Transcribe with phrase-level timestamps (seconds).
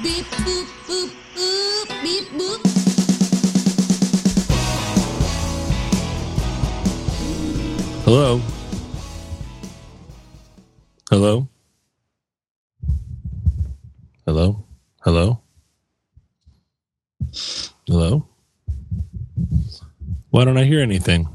[0.00, 2.60] Beep boop boop boop beep boop.
[8.04, 8.40] Hello.
[11.10, 11.46] Hello.
[14.24, 14.64] Hello.
[15.02, 15.40] Hello.
[17.86, 18.26] Hello.
[20.30, 21.28] Why don't I hear anything?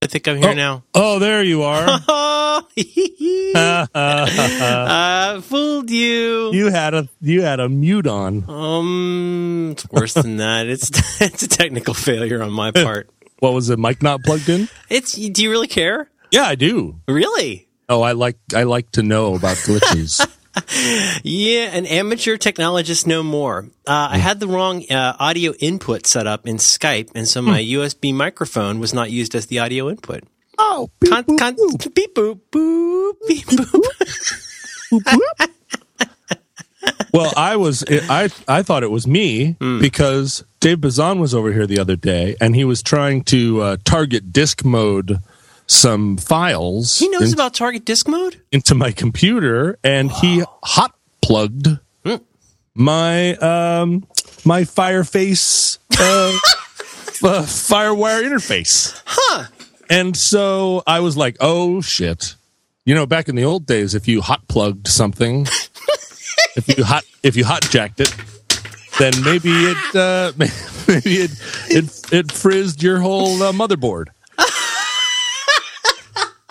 [0.00, 0.54] I think I'm here oh.
[0.54, 0.84] now.
[0.94, 2.00] Oh, there you are.
[3.54, 6.52] I fooled you.
[6.52, 8.48] you had a you had a mute on.
[8.48, 10.66] Um, it's worse than that.
[10.66, 13.10] It's it's a technical failure on my part.
[13.40, 13.78] What was it?
[13.78, 14.68] Mic not plugged in?
[14.90, 15.12] It's.
[15.12, 16.10] Do you really care?
[16.32, 16.98] Yeah, I do.
[17.06, 17.68] Really?
[17.88, 20.26] Oh, I like I like to know about glitches.
[21.22, 23.68] Yeah, an amateur technologist no more.
[23.86, 27.62] Uh, I had the wrong uh, audio input set up in Skype, and so my
[27.62, 30.24] USB microphone was not used as the audio input.
[30.58, 31.94] Oh, beep, Con- boop, con- boop.
[31.94, 35.48] beep boop boop beep boop.
[37.12, 39.80] Well, I was I I thought it was me Hmm.
[39.80, 43.76] because Dave Bazan was over here the other day and he was trying to uh,
[43.84, 45.18] target disk mode
[45.66, 48.40] some files He knows in- about target disk mode.
[48.52, 51.68] into my computer and he hot plugged
[52.04, 52.16] Hmm.
[52.74, 54.06] my um
[54.44, 56.00] my Fireface uh,
[57.26, 59.00] uh, FireWire interface.
[59.04, 59.44] Huh?
[59.90, 62.34] And so I was like, "Oh shit."
[62.84, 65.46] You know, back in the old days if you hot plugged something,
[66.56, 68.14] if you hot if you hot jacked it,
[68.98, 70.32] then maybe it uh
[70.88, 71.30] maybe it
[71.68, 74.06] it it frizzed your whole uh, motherboard.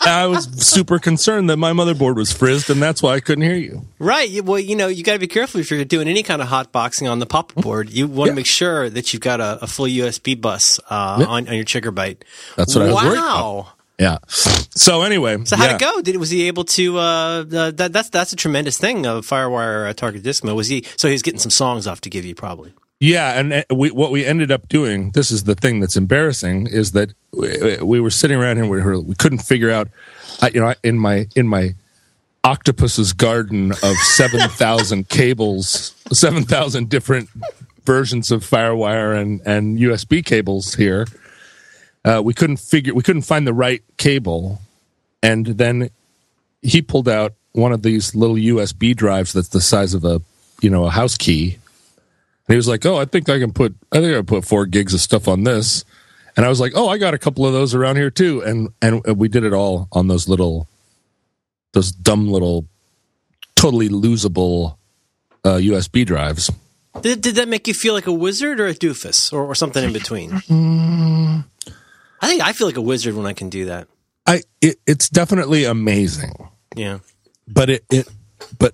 [0.08, 3.56] I was super concerned that my motherboard was frizzed and that's why I couldn't hear
[3.56, 3.84] you.
[4.00, 4.44] Right.
[4.44, 6.72] Well, you know, you got to be careful if you're doing any kind of hot
[6.72, 7.90] boxing on the pop board.
[7.90, 8.36] You want to Yeah.
[8.36, 12.24] make sure that you've got a, a full USB bus uh, on, on your Chiggerbyte.
[12.56, 13.04] That's what I was wow.
[13.06, 13.68] worried about.
[14.00, 14.18] Yeah.
[14.28, 15.76] So anyway, So how'd yeah.
[15.76, 16.02] it go?
[16.02, 17.00] Did was he able to?
[17.00, 20.56] Uh, uh, that, that's that's a tremendous thing of FireWire uh, target disk mode.
[20.56, 20.86] Was he?
[20.98, 22.74] So he's getting some songs off to give you probably.
[23.00, 26.68] Yeah, and uh, we, what we ended up doing, this is the thing that's embarrassing,
[26.68, 29.90] is that we, we were sitting around here, we, we couldn't figure out,
[30.42, 31.76] I, you know, in my in my
[32.44, 37.30] octopus's garden of seven thousand cables, seven thousand different
[37.84, 41.06] versions of FireWire and and USB cables here.
[42.04, 44.62] Uh, we couldn't figure, we couldn't find the right cable,
[45.22, 45.90] and then
[46.62, 50.22] he pulled out one of these little USB drives that's the size of a,
[50.62, 51.58] you know, a house key.
[52.48, 54.66] And he was like, "Oh, I think I can put I think I put 4
[54.66, 55.84] gigs of stuff on this."
[56.36, 58.70] And I was like, "Oh, I got a couple of those around here too." And
[58.82, 60.68] and we did it all on those little
[61.74, 62.66] those dumb little
[63.56, 64.78] totally losable
[65.44, 66.52] uh, USB drives.
[67.02, 69.84] Did, did that make you feel like a wizard or a doofus or, or something
[69.84, 70.34] in between?
[70.34, 73.88] I think I feel like a wizard when I can do that.
[74.26, 76.50] I it, it's definitely amazing.
[76.76, 77.00] Yeah.
[77.48, 78.08] But it it
[78.58, 78.74] but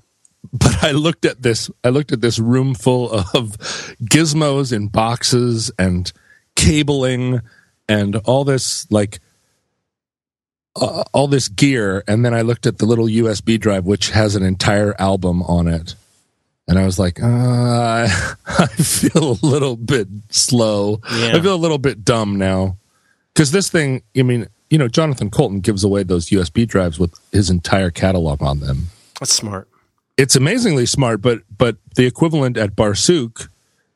[0.52, 3.58] but I looked at this I looked at this room full of
[4.04, 6.12] gizmos in boxes and
[6.56, 7.42] cabling
[7.88, 9.20] and all this like
[10.76, 12.04] uh, all this gear.
[12.08, 15.68] And then I looked at the little USB drive which has an entire album on
[15.68, 15.96] it.
[16.68, 17.26] And I was like uh,
[18.48, 21.00] I feel a little bit slow.
[21.12, 21.34] Yeah.
[21.36, 22.78] I feel a little bit dumb now.
[23.36, 27.14] Cuz this thing I mean you know Jonathan Coulton gives away those USB drives with
[27.32, 28.90] his entire catalog on them.
[29.20, 29.70] That's smart.
[30.18, 33.50] It's amazingly smart, but but the equivalent at Barsuk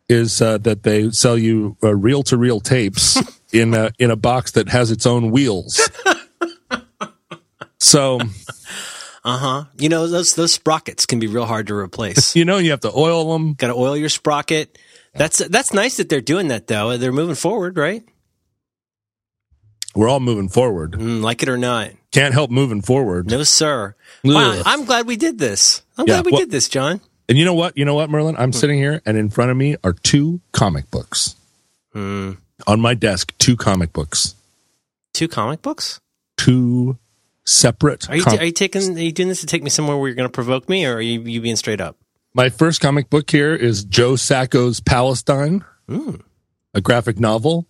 [0.09, 3.17] is uh, that they sell you reel to reel tapes
[3.53, 5.89] in a in a box that has its own wheels.
[7.79, 8.19] so
[9.23, 9.63] Uh huh.
[9.77, 12.35] You know those those sprockets can be real hard to replace.
[12.35, 13.53] you know you have to oil them.
[13.53, 14.77] Got to oil your sprocket.
[15.13, 16.97] That's that's nice that they're doing that though.
[16.97, 18.03] They're moving forward, right?
[19.95, 20.91] We're all moving forward.
[20.93, 21.91] Mm, like it or not.
[22.11, 23.29] Can't help moving forward.
[23.29, 23.95] No, sir.
[24.23, 25.81] Wow, I'm glad we did this.
[25.97, 27.01] I'm Yeah, glad we well- did this, John.
[27.29, 27.77] And you know what?
[27.77, 28.35] You know what, Merlin?
[28.37, 31.35] I'm sitting here, and in front of me are two comic books.
[31.91, 32.33] Hmm.
[32.65, 34.33] On my desk, two comic books,
[35.13, 35.99] Two comic books.
[36.37, 36.97] two
[37.45, 38.09] separate.
[38.09, 38.97] Are you com- are you taking?
[38.97, 40.95] Are you doing this to take me somewhere where you're going to provoke me, or
[40.95, 41.97] are you you being straight up?
[42.33, 46.15] My first comic book here is Joe Sacco's Palestine, hmm.
[46.73, 47.67] a graphic novel.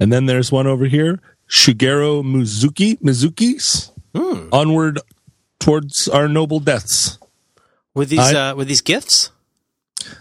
[0.00, 1.20] And then there's one over here,
[1.54, 3.92] Shigeru Mizuki, Mizuki's
[4.52, 4.98] Onward
[5.60, 7.18] Towards Our Noble Deaths.
[7.94, 9.30] With these I- uh, with these gifts?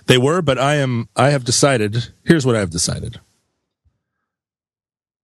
[0.06, 3.20] They were, but I am I have decided, here's what I have decided.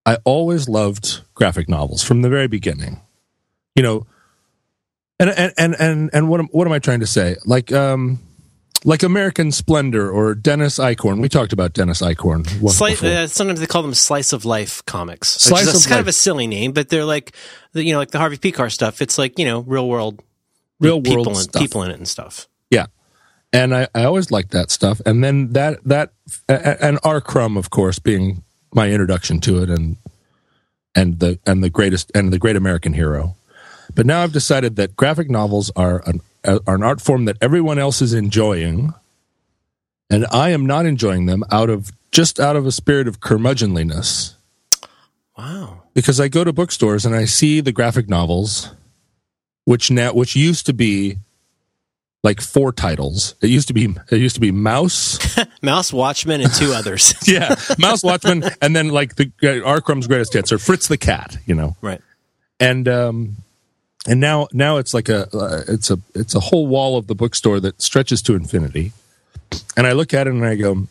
[0.06, 3.02] I always loved graphic novels from the very beginning.
[3.76, 4.08] You know,
[5.20, 7.36] and and and and, and what am, what am I trying to say?
[7.46, 8.20] Like um
[8.84, 11.22] like American Splendor or Dennis Eichhorn.
[11.22, 12.02] We talked about Dennis
[12.72, 15.32] Slice, uh, sometimes they call them slice of life comics.
[15.32, 17.36] Slice is of kind of a silly name, but they're like,
[17.74, 19.02] the, you know, like the Harvey Pekar stuff.
[19.02, 20.22] It's like you know, real world
[20.80, 22.48] Real people world in, people in it and stuff.
[22.70, 22.86] Yeah.
[23.52, 25.02] and I, I always liked that stuff.
[25.06, 26.14] And then that that
[26.48, 27.20] and R.
[27.20, 28.44] Crumb, of course, being
[28.74, 29.98] my introduction to it, and
[30.96, 33.36] and the and the greatest and the great American hero.
[33.94, 37.80] But now I've decided that graphic novels are an are an art form that everyone
[37.80, 38.94] else is enjoying,
[40.10, 44.36] and I am not enjoying them out of just out of a spirit of curmudgeonliness.
[45.38, 45.84] Wow.
[45.94, 48.74] Because I go to bookstores and I see the graphic novels,
[49.66, 51.18] which now which used to be
[52.24, 53.36] like four titles.
[53.42, 55.18] It used to be it used to be Maus,
[55.64, 57.14] Maus, Watchmen, and two others.
[57.28, 59.80] yeah, Maus Watchman, and then like the uh, R.
[59.82, 62.02] Greatest hits or Fritz the Cat, you know, right.
[62.60, 63.38] and um,
[64.08, 67.16] and now now it's like a uh, it's a it's a whole wall of the
[67.16, 68.94] bookstore that stretches to infinity,
[69.76, 70.88] and I look at it and I go,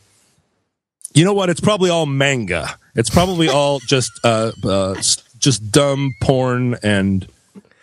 [1.15, 1.49] you know what?
[1.51, 2.77] It's probably all manga.
[2.95, 4.95] It's probably all just uh, uh
[5.39, 7.27] just dumb porn and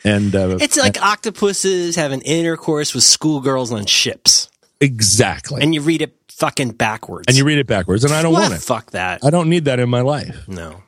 [0.03, 4.49] and uh, It's like octopuses having intercourse with schoolgirls on ships,
[4.79, 7.25] exactly, and you read it fucking backwards.
[7.27, 8.41] and you read it backwards, and I don't What?
[8.41, 8.61] want it.
[8.61, 9.25] Fuck that.
[9.25, 10.47] I don't need that in my life.
[10.47, 10.83] no.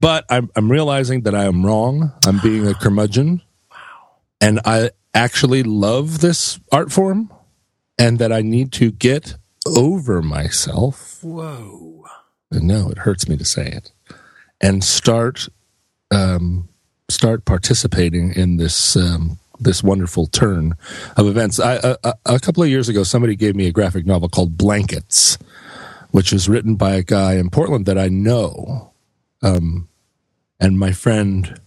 [0.00, 2.12] But I'm I'm realizing that I am wrong.
[2.24, 3.42] I'm being a curmudgeon.
[4.40, 7.32] And I actually love this art form
[7.98, 9.36] and that I need to get
[9.66, 11.22] over myself.
[11.22, 12.04] Whoa.
[12.50, 13.92] And no, it hurts me to say it.
[14.60, 15.48] And start
[16.10, 16.68] um
[17.10, 20.74] start participating in this um this wonderful turn
[21.16, 21.58] of events.
[21.58, 24.56] I, a, a- a couple of years ago, somebody gave me a graphic novel called
[24.56, 25.36] Blankets,
[26.12, 28.92] which was written by a guy in Portland that I know.
[29.42, 29.88] Um,
[30.60, 31.60] and my friend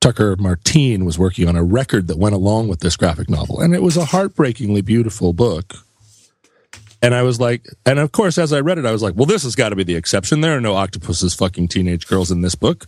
[0.00, 3.74] Tucker Martine was working on a record that went along with this graphic novel, and
[3.74, 5.74] it was a heartbreakingly beautiful book.
[7.00, 9.26] And I was like, and of course, as I read it, I was like, well,
[9.26, 10.40] this has got to be the exception.
[10.40, 12.86] There are no octopuses fucking teenage girls in this book.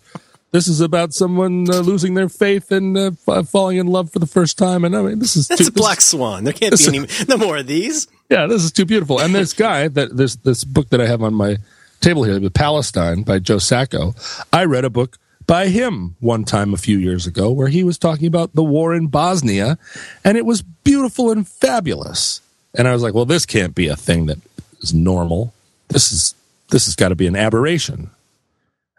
[0.53, 4.19] This is about someone uh, losing their faith and uh, f- falling in love for
[4.19, 4.85] the first time.
[4.85, 6.43] And I mean, this is That's too, a black swan.
[6.43, 8.09] There can't be any no more of these.
[8.29, 9.21] yeah, this is too beautiful.
[9.21, 11.59] And this guy that this this book that I have on my
[12.01, 14.15] table here, the Palestine by Joe Sacco.
[14.53, 15.19] I read a book
[15.50, 18.94] by him one time a few years ago where he was talking about the war
[18.94, 19.79] in Bosnia,
[20.25, 22.41] and it was beautiful and fabulous.
[22.73, 24.38] And I was like, well, this can't be a thing that
[24.81, 25.52] is normal.
[25.88, 26.37] This is
[26.70, 28.11] this has got to be an aberration.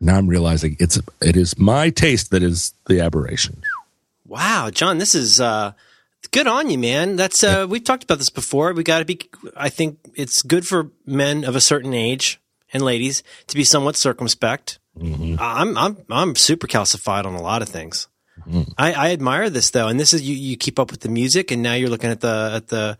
[0.01, 3.63] Now I'm realizing it's it is my taste that is the aberration.
[4.27, 5.71] Wow, John, this is uh,
[6.31, 7.15] good on you, man.
[7.15, 8.73] That's uh, we've talked about this before.
[8.73, 9.21] We got to be.
[9.55, 12.41] I think it's good for men of a certain age
[12.73, 14.79] and ladies to be somewhat circumspect.
[14.99, 18.07] I'm I'm I'm super calcified on a lot of things.
[18.77, 20.35] I, I admire this though, and this is you.
[20.35, 22.97] You keep up with the music, and now you're looking at the at the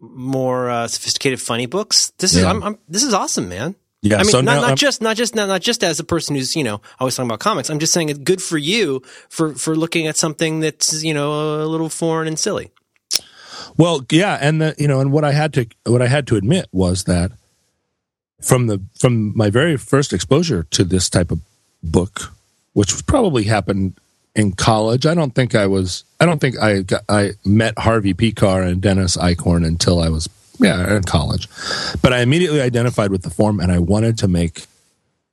[0.00, 2.12] more uh, sophisticated, funny books.
[2.18, 2.50] This is Yeah.
[2.50, 3.74] I'm, I'm this is awesome, man.
[4.02, 6.36] Yeah, I mean, so not, not just not just not, not just as a person
[6.36, 7.70] who's you know always talking about comics.
[7.70, 11.62] I'm just saying it's good for you for for looking at something that's you know
[11.62, 12.70] a little foreign and silly.
[13.76, 16.36] Well, yeah, and the you know, and what I had to what I had to
[16.36, 17.32] admit was that
[18.40, 21.40] from the from my very first exposure to this type of
[21.82, 22.32] book,
[22.72, 23.94] which probably happened
[24.34, 25.06] in college.
[25.06, 26.04] I don't think I was.
[26.20, 30.28] I don't think I got, I met Harvey Pekar and Dennis Eichhorn until I was
[30.58, 31.48] yeah in college.
[32.02, 34.66] But I immediately identified with the form, and I wanted to make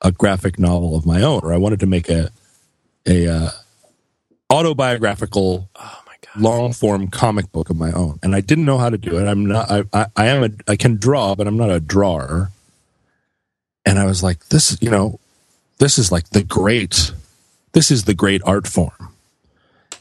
[0.01, 2.29] a graphic novel of my own, or I wanted to make a
[3.05, 3.49] a uh,
[4.49, 5.99] autobiographical Oh
[6.37, 9.27] long form comic book of my own, and I didn't know how to do it.
[9.27, 9.69] I'm not.
[9.69, 10.43] I, I, I am.
[10.43, 12.51] A, I can draw, but I'm not a drawer.
[13.85, 14.77] And I was like, this.
[14.81, 15.19] You know,
[15.79, 17.11] this is like the great.
[17.73, 19.13] This is the great art form.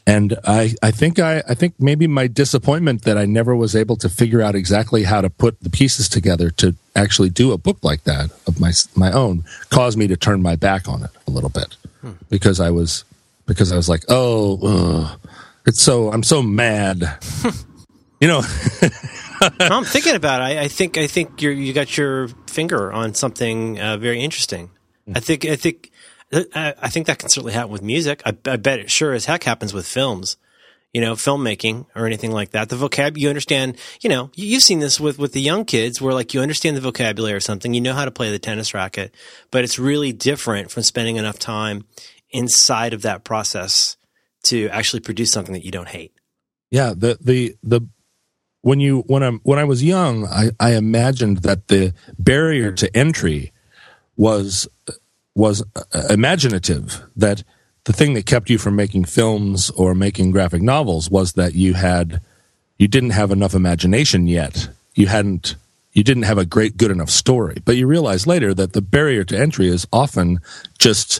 [0.05, 3.95] And I, I think I, I think maybe my disappointment that I never was able
[3.97, 7.77] to figure out exactly how to put the pieces together to actually do a book
[7.83, 11.31] like that of my my own caused me to turn my back on it a
[11.31, 12.11] little bit hmm.
[12.29, 13.05] because I was
[13.45, 15.19] because I was like, oh, ugh,
[15.65, 17.03] it's so I'm so mad,
[18.19, 18.41] you know.
[19.59, 20.57] I'm thinking about it.
[20.57, 24.71] I, I think I think you you got your finger on something uh, very interesting.
[25.13, 25.91] I think I think
[26.31, 28.21] I, I think that can certainly happen with music.
[28.25, 30.37] I, I bet it sure as heck happens with films.
[30.93, 32.69] You know, filmmaking or anything like that.
[32.69, 33.79] The vocab you understand.
[34.01, 36.77] You know, you, you've seen this with with the young kids, where like you understand
[36.77, 37.73] the vocabulary or something.
[37.73, 39.13] You know how to play the tennis racket,
[39.49, 41.85] but it's really different from spending enough time
[42.29, 43.97] inside of that process
[44.43, 46.13] to actually produce something that you don't hate.
[46.69, 47.81] Yeah, the the the
[48.63, 52.97] when you when I'm when I was young, I, I imagined that the barrier to
[52.97, 53.51] entry
[54.15, 54.67] was
[55.35, 57.03] was uh, imaginative.
[57.15, 57.43] That
[57.83, 61.73] the thing that kept you from making films or making graphic novels was that you
[61.73, 62.21] had
[62.77, 64.69] you didn't have enough imagination yet.
[64.95, 65.55] You hadn't
[65.91, 67.57] you didn't have a great good enough story.
[67.65, 70.39] But you realize later that the barrier to entry is often
[70.79, 71.19] just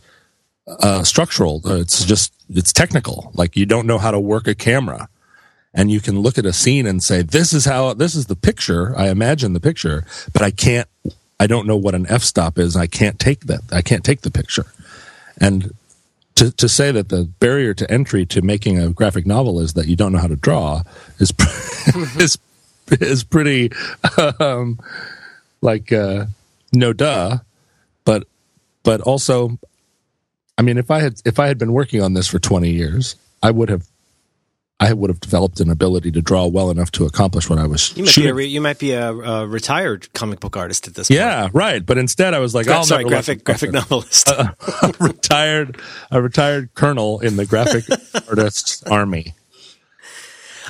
[0.65, 1.61] uh, structural.
[1.65, 3.31] It's just it's technical.
[3.33, 5.09] Like you don't know how to work a camera,
[5.73, 8.35] and you can look at a scene and say, "This is how this is the
[8.35, 10.87] picture." I imagine the picture, but I can't.
[11.39, 12.75] I don't know what an f stop is.
[12.75, 13.61] I can't take that.
[13.71, 14.65] I can't take the picture,
[15.39, 15.73] and
[16.35, 19.87] to to say that the barrier to entry to making a graphic novel is that
[19.87, 20.83] you don't know how to draw
[21.19, 21.33] is
[22.19, 22.37] is
[22.91, 23.71] is pretty
[24.39, 24.79] um,
[25.61, 26.25] like uh,
[26.71, 27.39] no duh,
[28.05, 28.27] but
[28.83, 29.57] but also,
[30.57, 33.15] I mean, if I had if I had been working on this for twenty years,
[33.41, 33.87] I would have
[34.79, 37.95] I would have developed an ability to draw well enough to accomplish what I was
[37.95, 38.31] You might be shooting.
[38.31, 41.19] a re- you might be a, a retired comic book artist at this point.
[41.19, 41.85] yeah, right.
[41.85, 44.27] But instead, I was like, Gra- I'll sorry, graphic graphic novelist.
[44.29, 44.55] a
[44.99, 45.79] retired
[46.11, 47.85] a retired colonel in the graphic
[48.29, 49.33] artists army.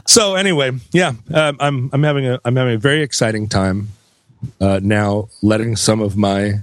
[0.05, 3.89] So anyway, yeah, um, I'm I'm having a I'm having a very exciting time
[4.59, 6.55] uh, now, letting some of my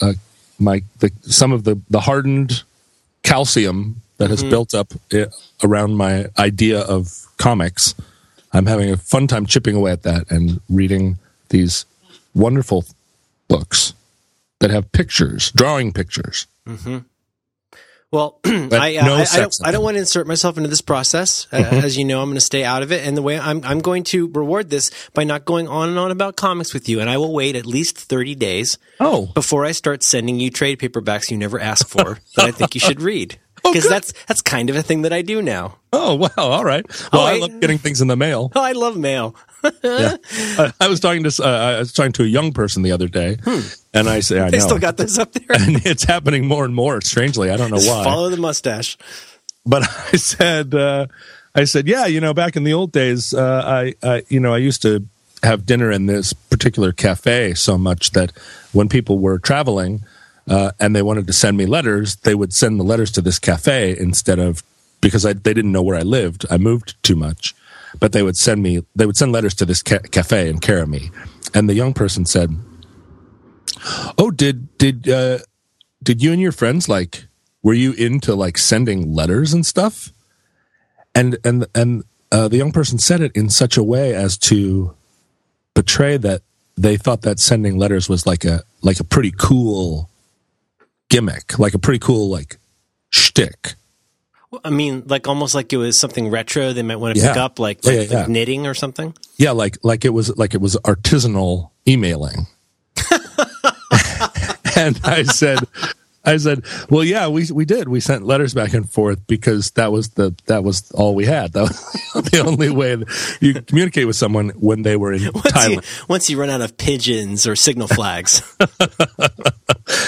[0.00, 0.12] uh,
[0.58, 2.62] my the, some of the the hardened
[3.22, 5.24] calcium that has built up uh,
[5.64, 7.94] around my idea of comics.
[8.52, 11.86] I'm having a fun time chipping away at that and reading these
[12.34, 12.84] wonderful
[13.48, 13.94] books
[14.58, 16.46] that have pictures, drawing pictures.
[18.12, 19.66] Well, I, uh, no I, I, don't, Mm-hmm.
[19.66, 21.46] I don't want to insert myself into this process.
[21.52, 23.06] Uh, as you know, I'm going to stay out of it.
[23.06, 26.10] And the way I'm, I'm going to reward this by not going on and on
[26.10, 27.00] about comics with you.
[27.00, 30.78] And I will wait at least 30 days Oh, before I start sending you trade
[30.80, 33.38] paperbacks you never asked for that I think you should read.
[33.64, 33.92] Oh, Because good.
[33.92, 35.76] that's that's kind of a thing that I do now.
[35.92, 36.28] Oh wow!
[36.36, 36.86] All right.
[37.12, 38.50] Well, Oh, I I- love getting things in the mail.
[38.56, 39.34] Oh, I love mail.
[39.84, 40.16] Yeah.
[40.32, 43.08] I, I was talking to uh, I was talking to a young person the other
[43.08, 43.36] day,
[43.92, 44.50] and I say I Hmm.
[44.52, 45.44] They know, still got this up there.
[45.60, 47.00] and it's happening more and more.
[47.02, 48.04] Strangely, I don't know why.
[48.04, 48.96] Follow the mustache.
[49.66, 51.06] But I said, uh,
[51.54, 54.54] I said, yeah, you know, back in the old days, uh, I, I, you know,
[54.54, 55.04] I used to
[55.42, 58.32] have dinner in this particular cafe so much that
[58.72, 60.02] when people were traveling
[60.50, 63.38] uh, and they wanted to send me letters, they would send the letters to this
[63.38, 64.64] cafe instead of
[65.00, 66.44] because I, they didn't know where I lived.
[66.50, 67.54] I moved too much,
[68.00, 71.10] but they would send me they would send letters to this ca- cafe carry me.
[71.54, 72.50] And the young person said,
[74.18, 75.38] "Oh, did did uh,
[76.02, 77.26] did you and your friends like
[77.62, 80.12] were you into like sending letters and stuff?"
[81.14, 82.02] And and and
[82.32, 84.96] uh, the young person said it in such a way as to
[85.74, 86.42] betray that
[86.76, 90.09] they thought that sending letters was like a like a pretty cool
[91.10, 92.56] gimmick, like a pretty cool like
[93.10, 93.74] shtick.
[94.64, 97.60] I mean, like almost like it was something retro they might want to pick up,
[97.60, 99.14] like, Yeah, like, yeah, like knitting or something.
[99.36, 102.46] Yeah, like like it was like it was artisanal emailing.
[104.76, 105.60] and I said
[106.22, 107.88] I said, "Well, yeah, we we did.
[107.88, 111.52] We sent letters back and forth because that was the that was all we had.
[111.54, 115.44] That was the only way that you communicate with someone when they were in Once
[115.44, 116.08] you, Thailand.
[116.08, 118.42] once you run out of pigeons or signal flags.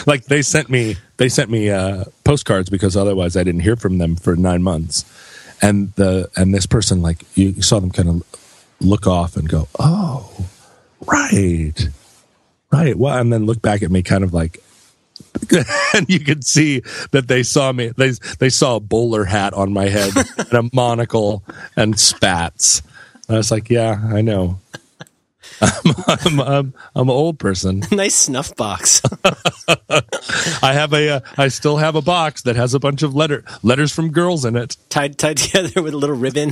[0.07, 3.99] Like they sent me they sent me uh, postcards because otherwise I didn't hear from
[3.99, 5.05] them for nine months.
[5.61, 8.23] And the and this person like you, you saw them kind of
[8.81, 10.29] look off and go, "Oh,
[11.07, 11.89] right,
[12.73, 14.63] right." Well, and then look back at me, kind of like,
[15.95, 17.93] and you could see that they saw me.
[17.97, 21.43] They they saw a bowler hat on my head and a monocle
[21.77, 22.83] and spats.
[23.29, 24.59] I was like, "Yeah, I know."
[25.61, 27.85] I'm, I'm, I'm, I'm an old person.
[27.93, 29.01] nice snuff box.
[30.63, 33.45] I have a, uh, I still have a box that has a bunch of letter
[33.63, 34.77] letters from girls in it.
[34.89, 36.51] tied tied together with a little ribbon.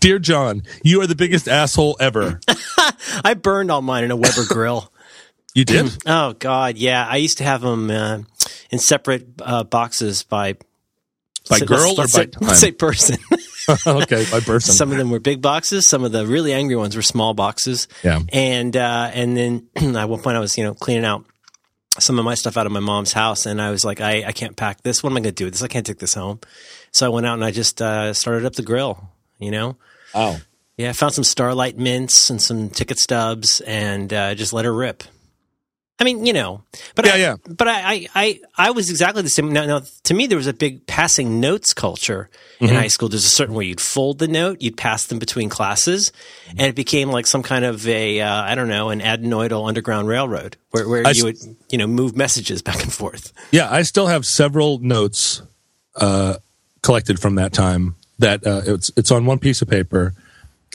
[0.00, 2.40] Dear John, you are the biggest asshole ever.
[3.24, 4.91] I burned all mine in a Weber grill.
[5.54, 5.90] You did?
[6.06, 7.06] Oh God, yeah.
[7.06, 8.18] I used to have them uh,
[8.70, 12.76] in separate uh, boxes by By let's- girl let's, or say, by let's say time?
[12.78, 13.18] person.
[13.86, 14.72] okay, by person.
[14.74, 15.88] some of them were big boxes.
[15.88, 17.86] Some of the really angry ones were small boxes.
[18.02, 18.20] Yeah.
[18.32, 21.24] And uh, and then at one point I was you know cleaning out
[21.98, 24.32] some of my stuff out of my mom's house, and I was like, I, I
[24.32, 25.02] can't pack this.
[25.02, 25.62] What am I going to do with this?
[25.62, 26.40] I can't take this home.
[26.90, 29.10] So I went out and I just uh, started up the grill.
[29.38, 29.76] You know.
[30.14, 30.40] Oh.
[30.78, 34.72] Yeah, I found some Starlight mints and some ticket stubs, and uh, just let her
[34.72, 35.04] rip.
[35.98, 36.62] I mean, you know,
[36.96, 37.36] but Yeah, I, yeah.
[37.46, 39.52] But I, I, I, I was exactly the same.
[39.52, 42.76] Now, now, to me, there was a big passing notes culture in Mm-hmm.
[42.76, 43.08] high school.
[43.08, 46.10] There's a certain way you'd fold the note, you'd pass them between classes,
[46.50, 50.08] and it became like some kind of a, uh, I don't know, an adenoidal underground
[50.08, 51.38] railroad where, where I you would,
[51.70, 53.32] you know, move messages back and forth.
[53.52, 55.42] Yeah, I still have several notes
[55.96, 56.36] uh,
[56.82, 57.94] collected from that time.
[58.18, 60.14] That uh, it's it's on one piece of paper,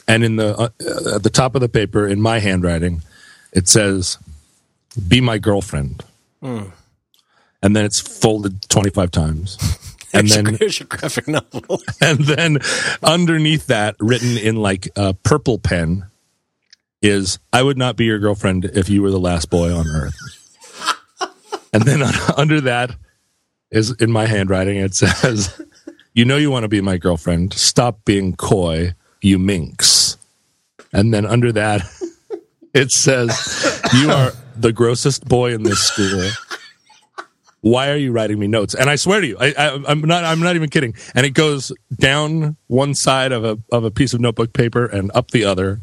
[0.07, 3.01] and in the uh, at the top of the paper in my handwriting,
[3.53, 4.17] it says,
[5.07, 6.03] "Be my girlfriend,"
[6.41, 6.65] hmm.
[7.61, 9.57] and then it's folded twenty five times.
[10.13, 11.81] And then here's your graphic novel.
[12.01, 12.59] and then
[13.03, 16.05] underneath that, written in like a purple pen,
[17.01, 20.15] is "I would not be your girlfriend if you were the last boy on earth."
[21.73, 22.01] and then
[22.37, 22.95] under that
[23.69, 24.77] is in my handwriting.
[24.77, 25.61] It says,
[26.13, 27.53] "You know you want to be my girlfriend.
[27.53, 28.95] Stop being coy.
[29.21, 30.17] you minx.
[30.93, 31.81] And then under that,
[32.73, 36.29] it says, you are the grossest boy in this school.
[37.61, 38.75] Why are you writing me notes?
[38.75, 40.23] And I swear to you, I, I, I'm not.
[40.23, 40.93] I'm not even kidding.
[41.15, 45.11] And it goes down one side of a of a piece of notebook paper and
[45.13, 45.79] up the other.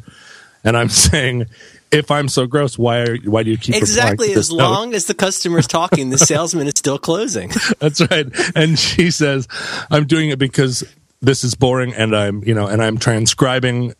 [0.62, 1.46] And I'm saying,
[1.90, 4.32] if I'm so gross, why are why do you keep Exactly.
[4.32, 4.56] As note?
[4.56, 7.50] long as the customer's talking, the salesman is still closing.
[7.80, 8.26] That's right.
[8.54, 9.48] And she says,
[9.90, 10.84] I'm doing it because
[11.20, 13.94] this is boring and I'm, you know, and I'm transcribing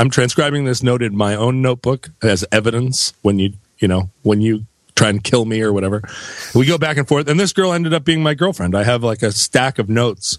[0.00, 4.40] I'm transcribing this note in my own notebook as evidence when you, you know, when
[4.40, 6.02] you try and kill me or whatever.
[6.54, 8.76] We go back and forth and this girl ended up being my girlfriend.
[8.76, 10.38] I have like a stack of notes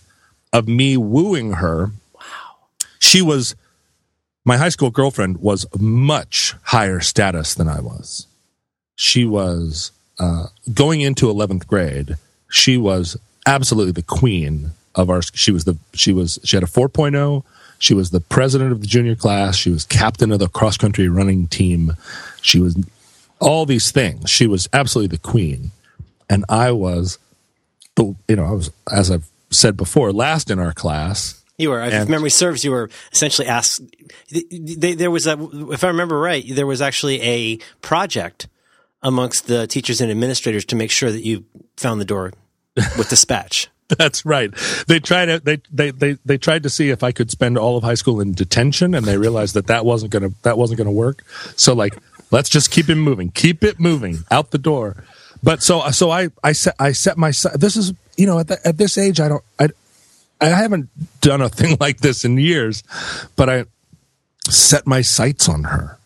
[0.54, 1.92] of me wooing her.
[2.14, 2.22] Wow.
[3.00, 3.56] She was
[4.46, 8.28] my high school girlfriend was much higher status than I was.
[8.96, 12.18] She was uh, going into 11th grade.
[12.50, 13.18] She was
[13.48, 15.22] absolutely the queen of our.
[15.22, 17.44] She was the she was she had a 4.0.
[17.80, 19.56] She was the president of the junior class.
[19.56, 21.94] She was captain of the cross country running team.
[22.42, 22.78] She was
[23.42, 24.30] all these things.
[24.30, 25.72] She was absolutely the queen,
[26.30, 27.18] and I was
[27.96, 31.38] the you know I was as I've said before last in our class.
[31.58, 33.82] You were, if memory serves, you were essentially asked.
[34.32, 35.38] They, there was a,
[35.72, 38.48] if I remember right, there was actually a project
[39.04, 41.46] amongst the teachers and administrators to make sure that you
[41.78, 42.34] found the door
[42.98, 43.70] with dispatch.
[43.98, 44.52] That's right.
[44.88, 47.78] They tried to they, they they they tried to see if I could spend all
[47.78, 50.92] of high school in detention, and they realized that that wasn't gonna that wasn't gonna
[50.92, 51.24] work.
[51.58, 51.98] So like,
[52.32, 55.04] let's just keep it moving, keep it moving out the door.
[55.44, 58.68] But so so I I set I set my this is you know at the,
[58.68, 59.70] at this age I don't I
[60.40, 60.90] I haven't
[61.22, 62.84] done a thing like this in years,
[63.36, 63.66] but I
[64.50, 65.98] set my sights on her,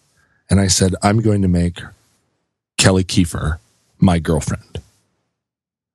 [0.50, 1.82] and I said I'm going to make
[2.77, 3.60] Kelly Kiefer
[4.00, 4.82] my girlfriend.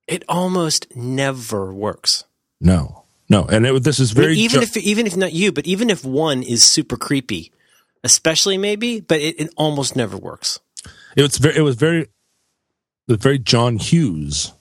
[0.07, 2.25] It almost never works.
[2.59, 5.33] No, no, and it, this is I mean, very even ju- if even if not
[5.33, 7.51] you, but even if one is super creepy,
[8.03, 10.59] especially maybe, but it, it almost never works.
[11.15, 11.57] It was very.
[11.57, 12.01] It was very.
[12.01, 12.09] It
[13.07, 14.53] was very John Hughes.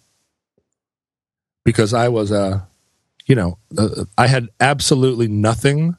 [1.63, 2.63] Because I was uh,
[3.31, 5.97] you know, uh, I had absolutely nothing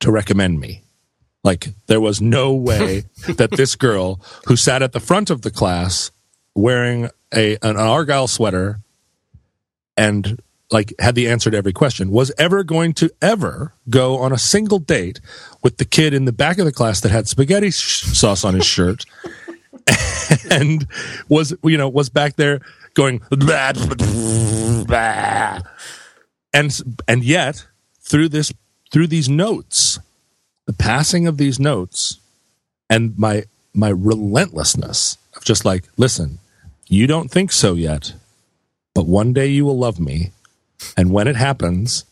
[0.00, 0.82] to recommend me.
[1.44, 5.52] Like there was no way that this girl who sat at the front of the
[5.52, 6.10] class
[6.56, 8.80] wearing a an argyle sweater
[9.96, 14.32] and like had the answer to every question was ever going to ever go on
[14.32, 15.20] a single date
[15.62, 18.54] with the kid in the back of the class that had spaghetti sh- sauce on
[18.54, 19.04] his shirt
[20.50, 20.86] and
[21.28, 22.60] was you know was back there
[22.94, 25.60] going "Blah, blah, blah."
[26.52, 27.66] and and yet
[28.00, 28.52] through this
[28.92, 29.98] through these notes
[30.66, 32.18] the passing of these notes
[32.88, 36.38] and my my relentlessness of just like listen
[36.88, 38.14] you don't think so yet
[38.94, 40.32] but one day you will love me
[40.96, 42.04] and when it happens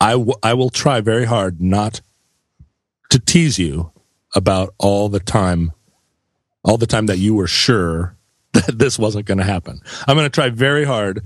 [0.00, 2.00] I w- I will try very hard not
[3.10, 3.92] to tease you
[4.34, 5.72] about all the time
[6.64, 8.16] all the time that you were sure
[8.52, 9.80] that this wasn't going to happen.
[10.06, 11.24] I'm going to try very hard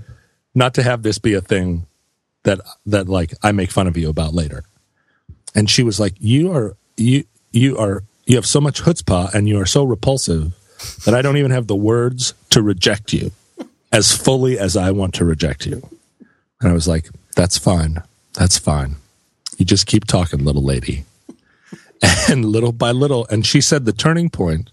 [0.53, 1.87] not to have this be a thing
[2.43, 4.63] that that like I make fun of you about later.
[5.53, 9.47] And she was like, "You are you you are you have so much chutzpah and
[9.47, 10.53] you are so repulsive
[11.05, 13.31] that I don't even have the words to reject you
[13.91, 15.87] as fully as I want to reject you."
[16.61, 18.01] And I was like, "That's fine.
[18.33, 18.95] That's fine.
[19.57, 21.05] You just keep talking, little lady."
[22.27, 24.71] And little by little, and she said the turning point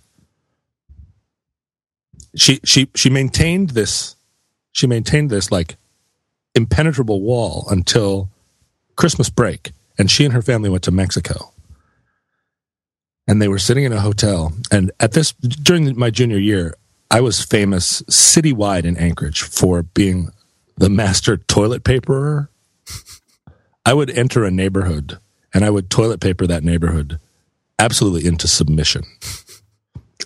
[2.38, 4.16] she she she maintained this
[4.72, 5.77] she maintained this like
[6.55, 8.29] impenetrable wall until
[8.96, 11.53] Christmas break and she and her family went to Mexico
[13.27, 16.74] and they were sitting in a hotel and at this during my junior year
[17.11, 20.31] I was famous citywide in Anchorage for being
[20.79, 22.51] the master toilet paperer
[23.85, 25.19] I would enter a neighborhood
[25.55, 27.19] and I would toilet paper that neighborhood
[27.79, 29.05] absolutely into submission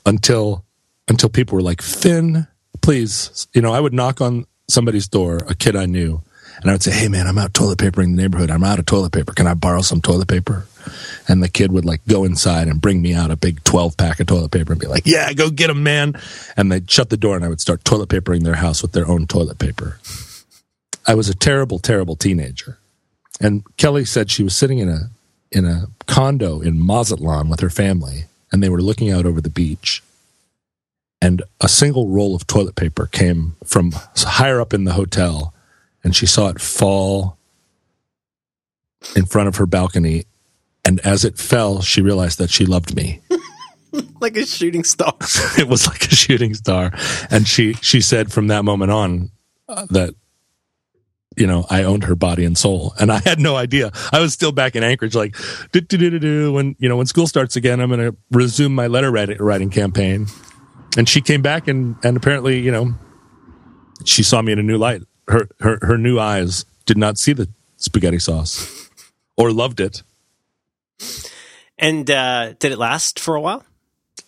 [0.04, 0.64] until
[1.08, 2.46] until people were like, Finn,
[2.80, 3.46] please.
[3.54, 6.22] You know, I would knock on somebody's door, a kid I knew,
[6.60, 8.50] and I would say, Hey man, I'm out toilet papering the neighborhood.
[8.50, 9.32] I'm out of toilet paper.
[9.32, 10.66] Can I borrow some toilet paper?
[11.28, 14.18] And the kid would like go inside and bring me out a big 12 pack
[14.18, 16.14] of toilet paper and be like, Yeah, go get get 'em, man.
[16.56, 19.06] And they'd shut the door and I would start toilet papering their house with their
[19.06, 19.98] own toilet paper.
[21.06, 22.78] I was a terrible, terrible teenager.
[23.40, 25.10] And Kelly said she was sitting in a
[25.50, 29.50] in a condo in Mazatlan with her family, and they were looking out over the
[29.50, 30.02] beach.
[31.20, 35.52] And a single roll of toilet paper came from higher up in the hotel,
[36.02, 37.36] and she saw it fall
[39.14, 40.24] in front of her balcony.
[40.84, 43.20] And as it fell, she realized that she loved me.
[44.20, 45.14] Like a shooting star.
[45.58, 46.92] it was like a shooting star,
[47.30, 49.30] and she she said from that moment on
[49.68, 50.14] uh, that
[51.36, 53.90] you know, I owned her body and soul, and I had no idea.
[54.12, 55.36] I was still back in Anchorage, like,
[55.72, 56.52] do do do do.
[56.52, 59.70] When you know, when school starts again, I'm going to resume my letter writing, writing
[59.70, 60.26] campaign.
[60.96, 62.94] And she came back, and and apparently, you know,
[64.04, 65.02] she saw me in a new light.
[65.28, 68.90] Her her her new eyes did not see the spaghetti sauce,
[69.36, 70.02] or loved it.
[71.78, 73.64] And uh, did it last for a while?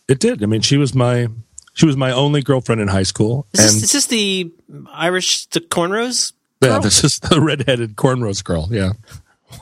[0.08, 0.42] It did.
[0.42, 1.28] I mean, she was my
[1.74, 4.52] she was my only girlfriend in high school, Is this, and is this the
[4.92, 6.32] Irish the cornrows?
[6.60, 8.68] Yeah, this is the redheaded cornrows girl.
[8.70, 8.92] Yeah.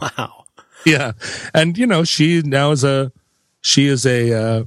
[0.01, 0.45] Wow.
[0.87, 1.13] yeah
[1.55, 3.13] and you know she now is a
[3.61, 4.65] she is a uh,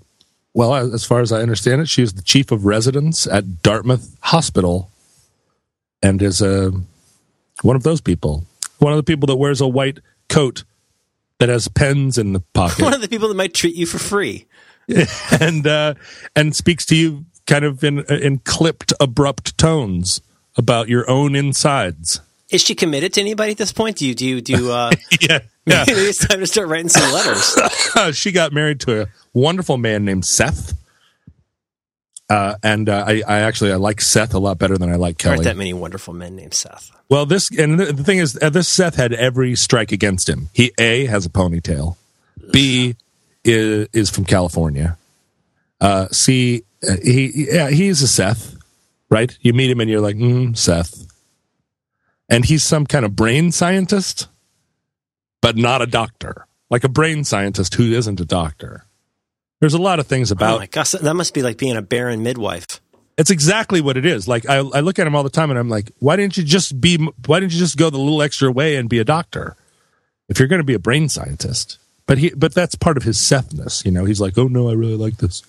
[0.53, 4.15] well as far as i understand it she is the chief of residence at dartmouth
[4.21, 4.91] hospital
[6.03, 6.71] and is a
[7.63, 8.45] one of those people
[8.77, 10.63] one of the people that wears a white coat
[11.39, 13.97] that has pens in the pocket, One of the people that might treat you for
[13.97, 14.45] free.
[15.41, 15.95] and uh
[16.35, 20.21] and speaks to you kind of in in clipped abrupt tones
[20.57, 23.97] about your own insides Is she committed to anybody at this point?
[23.97, 24.91] Do you do you do you, uh,
[25.21, 27.55] yeah yeah maybe it's time to start writing some letters?
[28.17, 30.73] she got married to a wonderful man named Seth.
[32.27, 35.19] Uh, and uh, I, I actually I like Seth a lot better than I like
[35.19, 35.53] There aren't Kelly.
[35.53, 36.89] that many wonderful men named Seth.
[37.07, 40.49] well, this and the, the thing is, uh, this Seth had every strike against him.
[40.51, 41.97] He a has a ponytail,
[42.51, 42.95] b
[43.43, 44.97] is, is from California,
[45.81, 48.54] uh, c uh, he yeah he's a Seth,
[49.09, 49.37] right?
[49.41, 51.07] You meet him and you're like mm, Seth,
[52.29, 54.27] and he's some kind of brain scientist,
[55.41, 58.85] but not a doctor, like a brain scientist who isn't a doctor.
[59.61, 61.81] There's a lot of things Oh about my gosh, that must be like being a
[61.81, 62.81] barren midwife.
[63.17, 64.27] it's exactly what it is.
[64.27, 66.43] Like I, I look at him all the time, and I'm like, why didn't you
[66.43, 66.97] just be?
[67.25, 69.55] Why didn't you just go the little extra way and be a doctor?
[70.27, 73.17] If you're going to be a brain scientist, but he, but that's part of his
[73.17, 73.85] Sethness.
[73.85, 75.41] You know, he's like, oh no, I really like this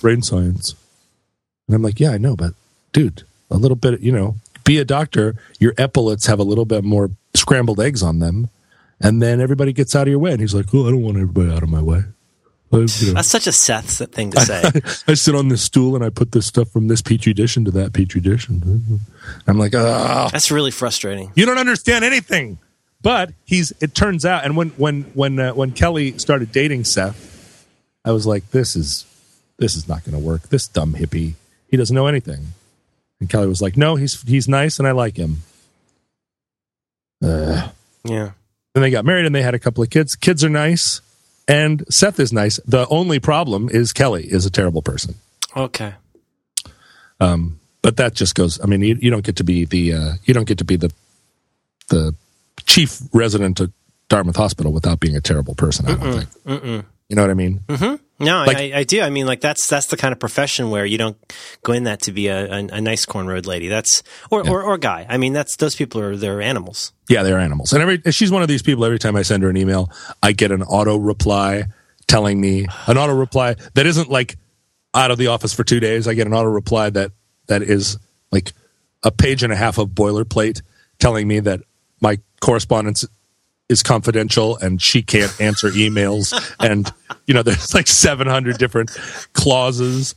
[0.00, 0.74] brain science,
[1.68, 2.54] and I'm like, yeah, I know, but
[2.92, 5.36] dude, a little bit, you know, be a doctor.
[5.58, 8.48] Your epaulets have a little bit more scrambled eggs on them,
[9.00, 10.32] and then everybody gets out of your way.
[10.32, 12.04] And he's like, oh, I don't want everybody out of my way.
[12.72, 14.62] I, you know, That's such a Seth thing to say.
[15.06, 17.70] I sit on this stool and I put this stuff from this petri dish into
[17.72, 18.98] that petri dish, and
[19.46, 21.30] I'm like, ah, That's really frustrating.
[21.34, 22.58] you don't understand anything.
[23.02, 23.72] But he's.
[23.80, 27.66] It turns out, and when when when uh, when Kelly started dating Seth,
[28.04, 29.04] I was like, this is
[29.58, 30.42] this is not going to work.
[30.50, 31.34] This dumb hippie,
[31.68, 32.54] he doesn't know anything.
[33.22, 35.42] And Kelly was like, no, he's he's nice and I like him.
[37.22, 37.68] Uh,
[38.02, 38.32] Yeah.
[38.74, 40.16] then they got married and they had a couple of kids.
[40.16, 41.00] Kids are nice,
[41.46, 42.58] and Seth is nice.
[42.66, 45.14] The only problem is Kelly is a terrible person.
[45.56, 45.94] Okay.
[47.20, 48.60] Um, but that just goes.
[48.60, 50.74] I mean, you, you don't get to be the uh, you don't get to be
[50.74, 50.92] the
[51.90, 52.16] the
[52.66, 53.70] chief resident at
[54.08, 55.86] Dartmouth Hospital without being a terrible person.
[55.86, 56.84] I don't think.
[57.12, 57.60] You know what I mean?
[57.68, 58.24] Mm-hmm.
[58.24, 59.02] No, Like- I, I do.
[59.02, 61.18] I mean, like that's that's the kind of profession where you don't
[61.62, 63.68] go in that to be a, a, a nice cornroad lady.
[63.68, 65.04] That's or, or or guy.
[65.06, 66.94] I mean, that's those people are they're animals.
[67.10, 67.74] Yeah, they're animals.
[67.74, 68.82] And every she's one of these people.
[68.86, 69.90] Every time I send her an email,
[70.22, 71.64] I get an auto reply
[72.06, 74.38] telling me an auto reply that isn't like
[74.94, 76.08] out of the office for two days.
[76.08, 77.12] I get an auto reply that
[77.48, 77.98] that is
[78.30, 78.54] like
[79.02, 80.62] a page and a half of boilerplate
[80.98, 81.60] telling me that
[82.00, 83.04] my correspondence
[83.68, 86.92] is confidential and she can't answer emails and
[87.26, 88.90] you know there's like 700 different
[89.32, 90.14] clauses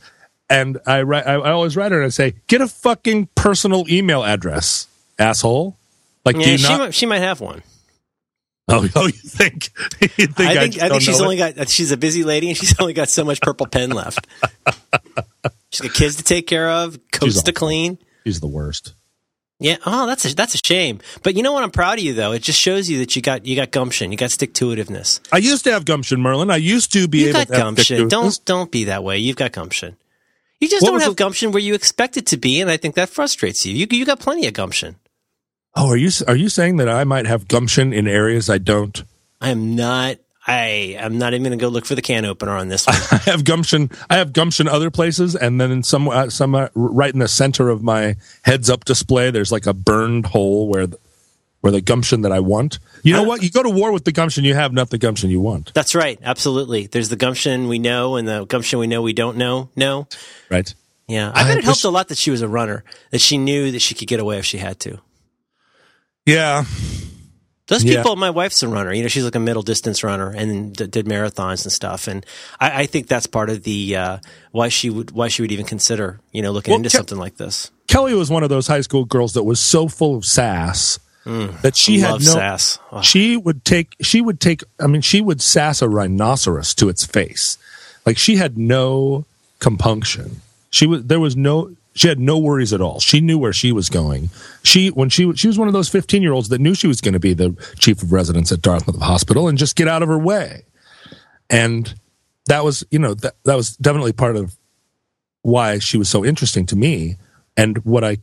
[0.50, 3.84] and I write I, I always write her and I say get a fucking personal
[3.88, 5.76] email address asshole
[6.24, 7.62] like do Yeah, you she not might, she might have one.
[8.68, 9.70] Oh, oh, you think?
[10.00, 11.54] You think I think I, don't think she's only it?
[11.56, 14.26] got she's a busy lady and she's only got so much purple pen left.
[15.70, 17.96] she's got kids to take care of, coats to clean.
[18.26, 18.92] She's the worst.
[19.58, 19.76] Yeah.
[19.86, 21.00] Oh, that's a, that's a shame.
[21.22, 21.62] But you know what?
[21.62, 22.32] I'm proud of you though.
[22.32, 24.12] It just shows you that you got you got gumption.
[24.12, 25.20] You got stick to itiveness.
[25.32, 26.50] I used to have gumption, Merlin.
[26.50, 28.08] I used to be You able got to gumption.
[28.08, 29.18] Don't don't be that way.
[29.18, 29.96] You've got gumption.
[30.60, 32.94] You just What don't have gumption where you expect it to be, and I think
[32.94, 33.74] that frustrates you.
[33.74, 34.96] You you got plenty of gumption.
[35.74, 39.02] Oh, are you are you saying that I might have gumption in areas I don't?
[39.40, 40.16] I am not.
[40.46, 42.96] I am not even going to go look for the can opener on this one.
[43.10, 43.90] I have gumption.
[44.08, 47.28] I have gumption other places, and then in some uh, some uh, right in the
[47.28, 50.98] center of my heads up display, there's like a burned hole where the,
[51.62, 52.78] where the gumption that I want.
[53.02, 53.42] You know what?
[53.42, 55.74] You go to war with the gumption you have, not the gumption you want.
[55.74, 56.18] That's right.
[56.22, 56.86] Absolutely.
[56.86, 59.70] There's the gumption we know and the gumption we know we don't know.
[59.74, 60.06] No.
[60.48, 60.72] Right?
[61.08, 61.32] Yeah.
[61.34, 63.72] I bet it helped wish- a lot that she was a runner, that she knew
[63.72, 65.00] that she could get away if she had to.
[66.24, 66.64] Yeah.
[67.68, 67.96] Those Yeah.
[67.96, 68.92] people, my wife's a runner.
[68.92, 72.06] You know, she's like a middle distance runner and d- did marathons and stuff.
[72.06, 72.24] And
[72.60, 74.18] I, I think that's part of the uh,
[74.52, 77.18] why she would why she would even consider you know looking Well, into Ke- something
[77.18, 77.70] like this.
[77.88, 81.74] Kelly was one of those high school girls that was so full of sass that
[81.74, 82.18] she had no.
[82.20, 82.78] sass.
[82.92, 83.02] Oh.
[83.02, 83.96] She would take.
[84.00, 84.62] She would take.
[84.78, 87.58] I mean, she would sass a rhinoceros to its face.
[88.06, 89.24] Like she had no
[89.58, 90.40] compunction.
[90.70, 91.04] She was.
[91.04, 91.74] There was no.
[91.96, 93.00] She had no worries at all.
[93.00, 94.28] She knew where she was going.
[94.62, 97.00] She when she she was one of those 15 year olds that knew she was
[97.00, 100.08] going to be the chief of residence at Dartmouth Hospital and just get out of
[100.08, 100.64] her way.
[101.48, 101.92] And
[102.46, 104.56] that was you know that that was definitely part of
[105.40, 107.16] why she was so interesting to me
[107.56, 108.18] and what I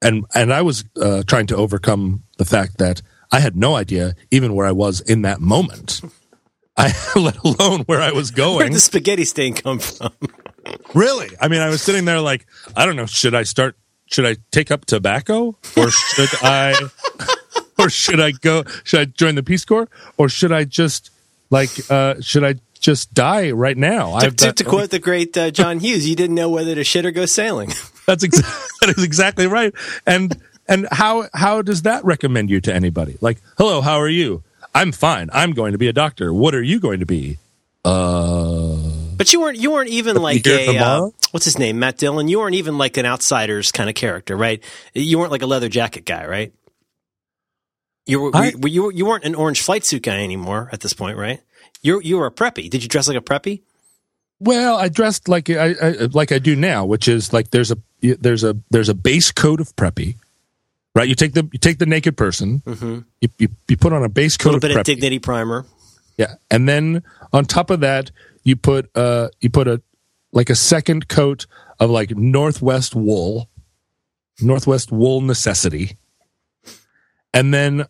[0.00, 3.02] and and I was uh, trying to overcome the fact that
[3.32, 6.00] I had no idea even where I was in that moment.
[6.76, 8.56] I let alone where I was going.
[8.56, 10.12] Where did the spaghetti stain come from?
[10.94, 11.28] Really?
[11.40, 12.46] I mean, I was sitting there like,
[12.76, 16.74] I don't know, should I start, should I take up tobacco or should I,
[17.78, 21.10] or should I go, should I join the Peace Corps or should I just
[21.50, 24.18] like, uh, should I just die right now?
[24.18, 26.84] To, I've to, to quote the great uh, John Hughes, you didn't know whether to
[26.84, 27.68] shit or go sailing.
[28.06, 29.72] That's exa- that is exactly right.
[30.06, 33.16] And, and how, how does that recommend you to anybody?
[33.22, 34.42] Like, hello, how are you?
[34.74, 35.30] I'm fine.
[35.32, 36.32] I'm going to be a doctor.
[36.34, 37.38] What are you going to be?
[37.84, 38.43] Uh,
[39.16, 42.28] But you weren't you weren't even like a uh, what's his name, Matt Dillon.
[42.28, 44.62] You weren't even like an outsiders kind of character, right?
[44.92, 46.52] You weren't like a leather jacket guy, right?
[48.06, 50.92] You were I- you, you, you weren't an orange flight suit guy anymore at this
[50.92, 51.40] point, right?
[51.82, 52.68] You you were a preppy.
[52.68, 53.62] Did you dress like a preppy?
[54.40, 57.78] Well, I dressed like I, I like I do now, which is like there's a
[58.02, 60.16] there's a there's a base coat of preppy,
[60.94, 61.08] right?
[61.08, 62.62] You take the you take the naked person,
[63.20, 65.64] you, you you put on a base coat, A little of bit of dignity primer.
[66.18, 68.10] yeah, and then on top of that
[68.44, 69.82] you put uh you put a
[70.32, 71.46] like a second coat
[71.80, 73.48] of like northwest wool,
[74.40, 75.96] northwest wool necessity,
[77.32, 77.86] and then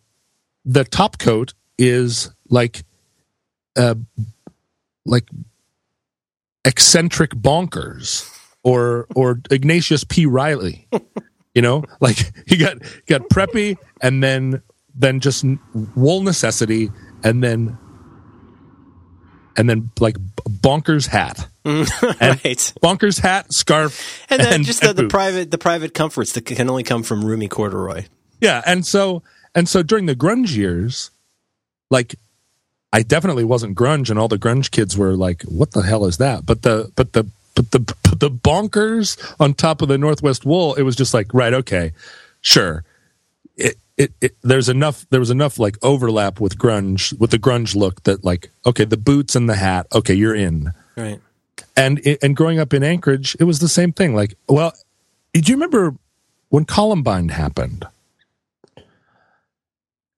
[0.63, 2.83] the top coat is like
[3.75, 3.95] uh
[5.05, 5.29] like
[6.63, 8.31] eccentric bonkers
[8.63, 10.25] or or Ignatius P.
[10.25, 10.87] Reilly.
[11.53, 14.61] You know, like he got got preppy and then
[14.95, 15.45] then just
[15.95, 16.89] wool necessity
[17.23, 17.77] and then
[19.57, 21.87] and then like bonkers hat, mm,
[22.21, 22.73] And- right.
[22.81, 25.11] bonkers hat, scarf, And then just the, and the boots.
[25.13, 28.05] private the private comforts that can only come from roomy corduroy.
[28.41, 31.11] Yeah, and so and so during the grunge years,
[31.89, 32.15] like
[32.93, 36.17] I definitely wasn't grunge, and all the grunge kids were like, "What the hell is
[36.17, 37.23] that?" But the but the
[37.55, 41.33] but the but the bonkers on top of the Northwest wool, it was just like,
[41.33, 41.93] right, okay,
[42.41, 42.83] sure.
[43.57, 47.75] It, it, it there's enough there was enough like overlap with grunge with the grunge
[47.75, 51.19] look that like okay the boots and the hat okay you're in Right.
[51.75, 54.15] and and growing up in Anchorage, it was the same thing.
[54.15, 54.71] Like, well,
[55.33, 55.95] do you remember
[56.49, 57.85] when Columbine happened?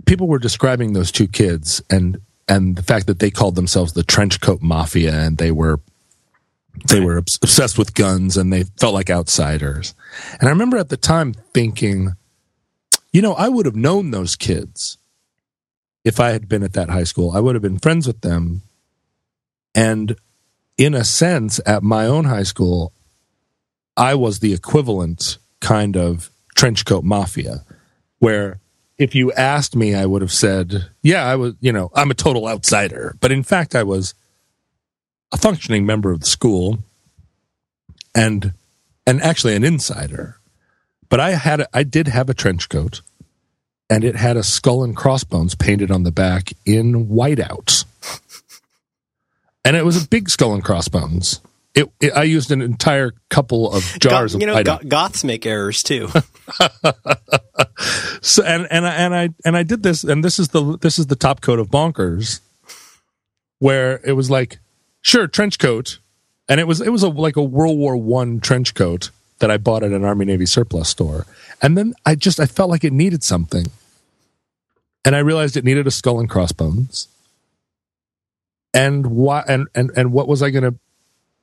[0.06, 4.04] People were describing those two kids and and the fact that they called themselves the
[4.04, 5.80] trench coat mafia and they were
[6.88, 9.96] they were obsessed with guns and they felt like outsiders.
[10.40, 12.14] And I remember at the time thinking,
[13.18, 15.00] you know, I would have known those kids
[16.06, 17.32] if I had been at that high school.
[17.32, 18.62] I would have been friends with them.
[19.74, 20.16] And
[20.78, 22.94] in a sense, at my own high school,
[23.98, 27.66] I was the equivalent kind of trench coat mafia,
[28.20, 28.60] where
[29.00, 32.14] if you asked me, I would have said, yeah, I was, you know, I'm a
[32.14, 33.16] total outsider.
[33.20, 34.14] But in fact, I was
[35.32, 36.78] a functioning member of the school
[38.14, 38.54] and,
[39.08, 40.38] and actually an insider.
[41.10, 43.02] But I had, a, I did have a trench coat
[43.90, 47.86] and it had a skull and crossbones painted on the back in whiteout
[49.68, 51.42] and it was a big skull and crossbones.
[51.76, 55.84] It, it, I used an entire couple of jars you know, go- goths make errors
[55.84, 56.10] too.
[58.20, 60.98] So, and and I, and I and I did this, and this is the this
[60.98, 62.42] is the top coat of bonkers,
[63.60, 64.60] where it was like,
[65.02, 66.00] sure, trench coat,
[66.50, 69.58] and it was it was a like a World War One trench coat that I
[69.58, 71.26] bought at an Army Navy surplus store,
[71.62, 73.68] and then I just I felt like it needed something,
[75.06, 77.08] and I realized it needed a skull and crossbones,
[78.74, 80.74] and why and and and what was I gonna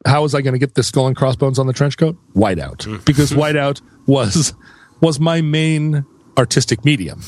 [0.06, 2.16] how was I going to get the skull and crossbones on the trench coat?
[2.34, 4.52] Whiteout, because whiteout was
[5.00, 6.04] was my main
[6.36, 7.22] artistic medium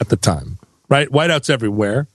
[0.00, 0.58] at the time.
[0.90, 2.06] Right, whiteout's everywhere.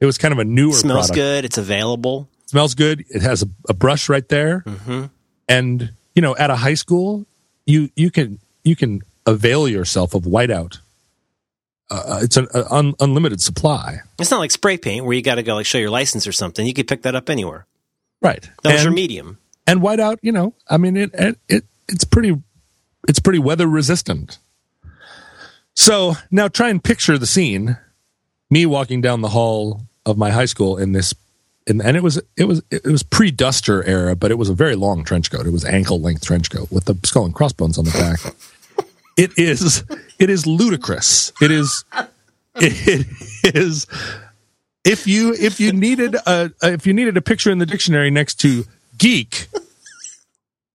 [0.00, 1.14] It was kind of a newer Smells product.
[1.14, 1.44] good.
[1.44, 2.28] It's available.
[2.46, 3.04] Smells good.
[3.08, 5.04] It has a, a brush right there, Mm-hmm.
[5.48, 7.26] and you know, at a high school,
[7.66, 10.78] you you can you can avail yourself of whiteout.
[11.90, 15.34] Uh, it's an uh, un, unlimited supply, It's not like spray paint where you got
[15.34, 16.66] to go like show your license or something.
[16.66, 17.66] You could pick that up anywhere.
[18.22, 18.48] right?
[18.62, 19.38] That was your medium.
[19.66, 22.40] and whiteout, you know, I mean, it, it, it it's pretty,
[23.06, 24.38] it's pretty weather resistant.
[25.74, 27.76] So now try and picture the scene:
[28.50, 31.14] me walking down the hall of my high school in this,
[31.66, 34.54] in, and it was it was it was pre duster era, but it was a
[34.54, 35.46] very long trench coat.
[35.46, 38.34] It was ankle length trench coat with the skull and crossbones on the back.
[39.16, 39.84] it is
[40.18, 41.32] it is ludicrous.
[41.40, 41.84] It is
[42.56, 43.06] it
[43.54, 43.86] is
[44.84, 48.36] if you if you needed a if you needed a picture in the dictionary next
[48.40, 48.64] to
[48.98, 49.48] geek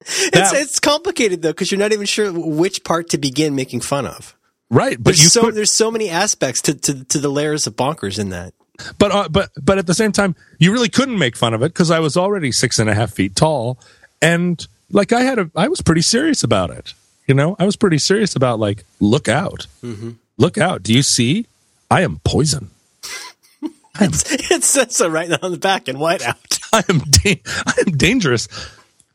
[0.08, 3.82] it's That- it's complicated though because you're not even sure which part to begin making
[3.82, 4.36] fun of.
[4.70, 7.68] right, but There's you so could, there's so many aspects to, to to the layers
[7.68, 8.54] of bonkers in that.
[8.98, 11.70] But uh, but but at the same time, you really couldn't make fun of it
[11.74, 13.78] because I was already six and a half feet tall,
[14.22, 16.94] and like I had a, I was pretty serious about it.
[17.28, 19.68] You know, I was pretty serious about like, look out,
[20.38, 20.84] look out.
[20.84, 21.46] Do you see?
[21.92, 22.70] I am poison.
[24.00, 26.60] It says so right now on the back in whiteout.
[26.74, 28.48] I am da- I am dangerous.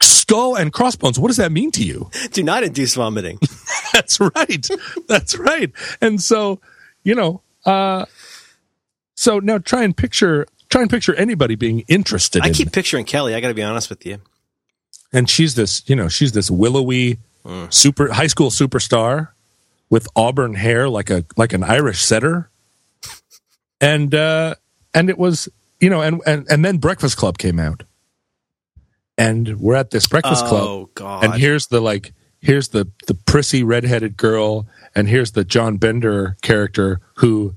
[0.03, 1.21] Skull and crossbones.
[1.21, 2.11] What does that mean to you?
[2.33, 3.39] Do not induce vomiting.
[3.93, 4.67] That's right.
[5.07, 5.71] That's right.
[6.01, 6.59] And so,
[7.05, 8.07] you know, uh,
[9.23, 13.05] so now try and picture, try and picture anybody being interested I in, keep picturing
[13.05, 13.37] Kelly.
[13.37, 14.19] I got to be honest with you.
[15.13, 17.19] and she's this, you know, she's this willowy
[17.69, 19.29] super high school superstar
[19.89, 22.51] with auburn hair, like a, like an Irish setter.
[23.81, 24.57] And, uh,
[24.93, 27.85] and it was, you know, and, and, and then Breakfast Club came out
[29.17, 30.63] and we're at this Breakfast Club.
[30.65, 31.25] Oh God!
[31.25, 36.37] and here's the like here's the the prissy redheaded girl and here's the john bender
[36.43, 37.55] character who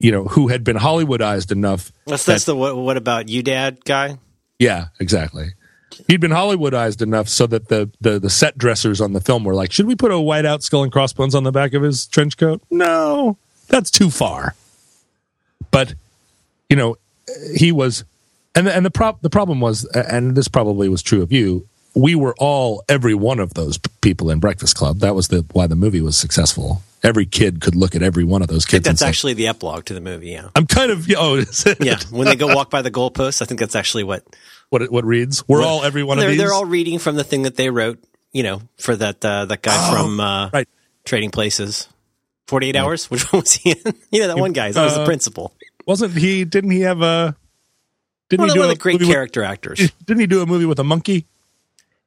[0.00, 3.84] you know who had been hollywoodized enough that's that's the what, what about you, Dad
[3.84, 4.18] guy?
[4.58, 5.50] yeah exactly.
[6.06, 9.54] He'd been hollywoodized enough so that the, the the set dressers on the film were
[9.54, 12.36] like should we put a whiteout skull and crossbones on the back of his trench
[12.36, 12.62] coat?
[12.70, 13.36] No
[13.68, 14.54] that's too far.
[15.70, 15.94] But
[16.70, 16.96] you know
[17.56, 18.04] he was
[18.54, 22.14] and and the prop the problem was and this probably was true of you we
[22.14, 25.00] were all every one of those people in breakfast club.
[25.00, 28.42] That was the why the movie was successful every kid could look at every one
[28.42, 30.30] of those I think kids that's say, actually the epilogue to the movie.
[30.30, 31.42] Yeah, i'm kind of oh
[31.80, 31.98] yeah.
[32.10, 34.24] When they go walk by the goalposts, I think that's actually what
[34.70, 37.24] what it, what reads we're all every one of these they're all reading from the
[37.24, 37.98] thing that they wrote.
[38.32, 40.68] You know, for that uh, that guy from uh, right
[41.04, 41.88] Trading Places.
[42.46, 43.10] Forty eight hours.
[43.10, 43.94] Which one was he in?
[44.10, 44.70] you know that one guy.
[44.72, 45.54] That was the Uh, principal.
[45.86, 47.34] wasn't he didn't he have a
[48.28, 49.90] didn't One he of do one a great movie with- character actors.
[50.04, 51.26] didn't he do a movie with a monkey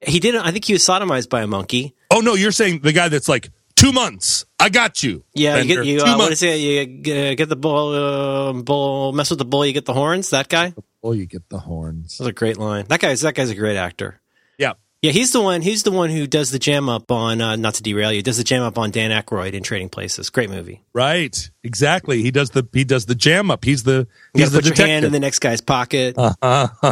[0.01, 0.41] He didn't.
[0.41, 1.95] I think he was sodomized by a monkey.
[2.11, 3.49] oh no you're saying the guy that's like
[3.81, 5.83] two months i got you Yeah, you Bender.
[5.83, 5.99] get you.
[5.99, 6.57] two Uh, what months is it?
[6.59, 10.29] You uh, get the bull, uh, bull, mess with the bull, you get the horns.
[10.29, 10.73] That guy.
[11.03, 12.85] Oh you get the horns was a great line.
[12.89, 14.21] That guy's that guy's a great actor.
[14.59, 15.61] yeah Yeah, he's the one.
[15.63, 17.41] He's the one who does the jam up on.
[17.41, 20.29] Uh, not to derail you, does the jam up on Dan Aykroyd in Trading Places.
[20.29, 20.83] Great movie.
[20.93, 22.21] Right, exactly.
[22.21, 23.65] He does the he does the jam up.
[23.65, 26.15] He's the You he's the put your hand in the next guy's pocket.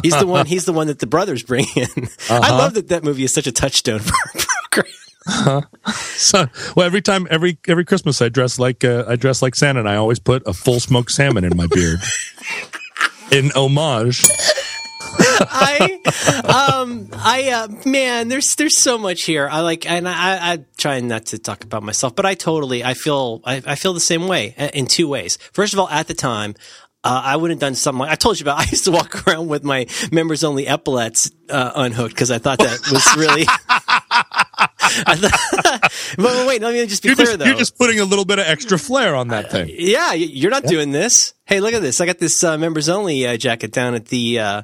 [0.03, 0.47] he's the one.
[0.47, 1.85] He's the one that the brothers bring in.
[1.85, 2.39] Uh-huh.
[2.41, 4.15] I love that that movie is such a touchstone for
[5.93, 9.79] So, well, every time every every Christmas I dress like uh, I dress like Santa,
[9.79, 11.99] and I always put a full smoked salmon in my beard
[13.31, 14.25] in homage.
[15.41, 15.99] I,
[16.73, 19.47] um, I, uh, man, there's there's so much here.
[19.49, 22.93] I like, and I, I try not to talk about myself, but I totally, I
[22.93, 25.37] feel, I, I feel the same way uh, in two ways.
[25.53, 26.55] First of all, at the time.
[27.01, 28.59] Uh, I would have done something like I told you about.
[28.67, 32.59] I used to walk around with my members only epaulets uh, unhooked because I thought
[32.59, 33.45] that was really.
[35.05, 37.45] I thought, but wait, let me just be You're clear just, though.
[37.45, 39.69] you're just putting a little bit of extra flair on that thing.
[39.71, 41.33] Yeah, you're not doing this.
[41.45, 41.99] Hey, look at this.
[41.99, 44.61] I got this uh, members only uh, jacket down at the, uh,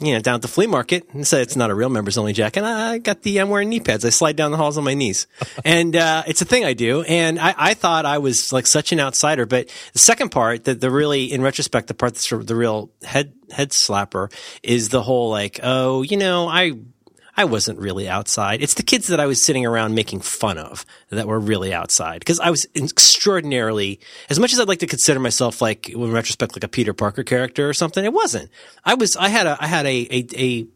[0.00, 1.06] you know, down at the flea market.
[1.12, 2.64] And so it's not a real members only jacket.
[2.64, 4.02] I got the, I'm wearing knee pads.
[4.02, 5.26] I slide down the halls on my knees.
[5.64, 7.02] and, uh, it's a thing I do.
[7.02, 9.44] And I, I thought I was like such an outsider.
[9.44, 13.34] But the second part, that the really, in retrospect, the part that's the real head,
[13.50, 14.32] head slapper
[14.62, 16.72] is the whole like, oh, you know, I,
[17.36, 18.62] I wasn't really outside.
[18.62, 22.18] It's the kids that I was sitting around making fun of that were really outside
[22.18, 26.54] because I was extraordinarily, as much as I'd like to consider myself like, in retrospect,
[26.54, 28.50] like a Peter Parker character or something, it wasn't.
[28.84, 30.66] I was, I had a, I had a, a, a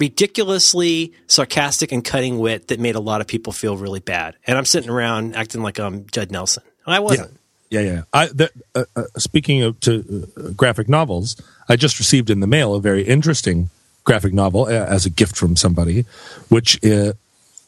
[0.00, 4.34] ridiculously sarcastic and cutting wit that made a lot of people feel really bad.
[4.46, 6.64] And I'm sitting around acting like I'm Judd Nelson.
[6.86, 7.38] I wasn't.
[7.70, 8.02] Yeah, yeah.
[8.12, 12.48] I, the, uh, uh, speaking of to uh, graphic novels, I just received in the
[12.48, 13.70] mail a very interesting
[14.04, 16.04] graphic novel uh, as a gift from somebody,
[16.48, 17.12] which uh,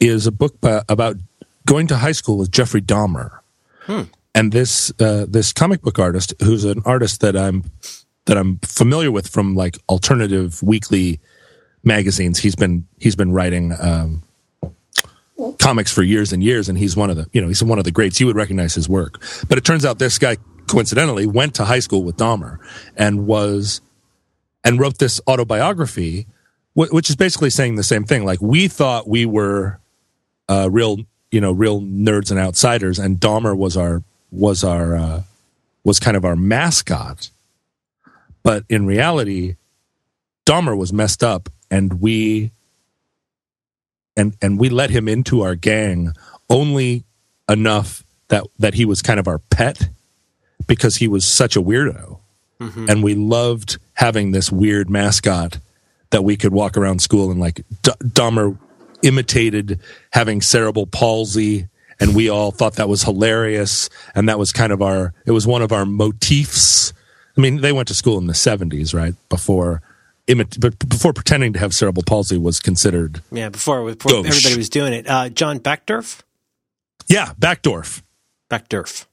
[0.01, 1.17] is a book about
[1.67, 3.39] going to high school with Jeffrey Dahmer.
[4.35, 7.65] And this uh, this comic book artist, who's an artist that I'm
[8.27, 11.21] that I'm familiar with from like alternative weekly
[11.85, 12.39] magazines.
[12.39, 14.23] He's been he's been writing um,
[15.59, 17.85] comics for years and years, and he's one of the you know he's one of
[17.85, 18.21] the greats.
[18.21, 21.81] You would recognize his work, but it turns out this guy coincidentally went to high
[21.81, 22.59] school with Dahmer
[22.97, 23.81] and was
[24.65, 26.27] and wrote this autobiography,
[26.75, 28.25] which is basically saying the same thing.
[28.25, 29.79] Like we thought we were
[30.49, 30.99] uh, real
[31.31, 35.23] you know real nerds and outsiders, and Dahmer was our was our uh,
[35.85, 37.31] was kind of our mascot,
[38.43, 39.57] but in reality,
[40.47, 42.53] Dahmer was messed up, and we
[44.17, 46.13] and and we let him into our gang
[46.49, 47.05] only
[47.49, 49.89] enough that that he was kind of our pet
[50.67, 52.19] because he was such a weirdo.
[52.89, 55.59] And we loved having this weird mascot
[56.11, 58.59] that we could walk around school and like D- Dahmer
[59.03, 59.81] imitated
[60.13, 61.69] having cerebral palsy
[62.01, 65.47] and we all thought that was hilarious and that was kind of our it was
[65.47, 66.93] one of our motifs
[67.37, 69.83] i mean they went to school in the 70s right before
[70.29, 74.27] imit- but before pretending to have cerebral palsy was considered Yeah, before, before Gauche.
[74.29, 75.09] everybody was doing it.
[75.09, 76.23] Uh, John Beckdorf?
[77.09, 78.03] yeah backdorf
[78.51, 79.07] Beckdorf.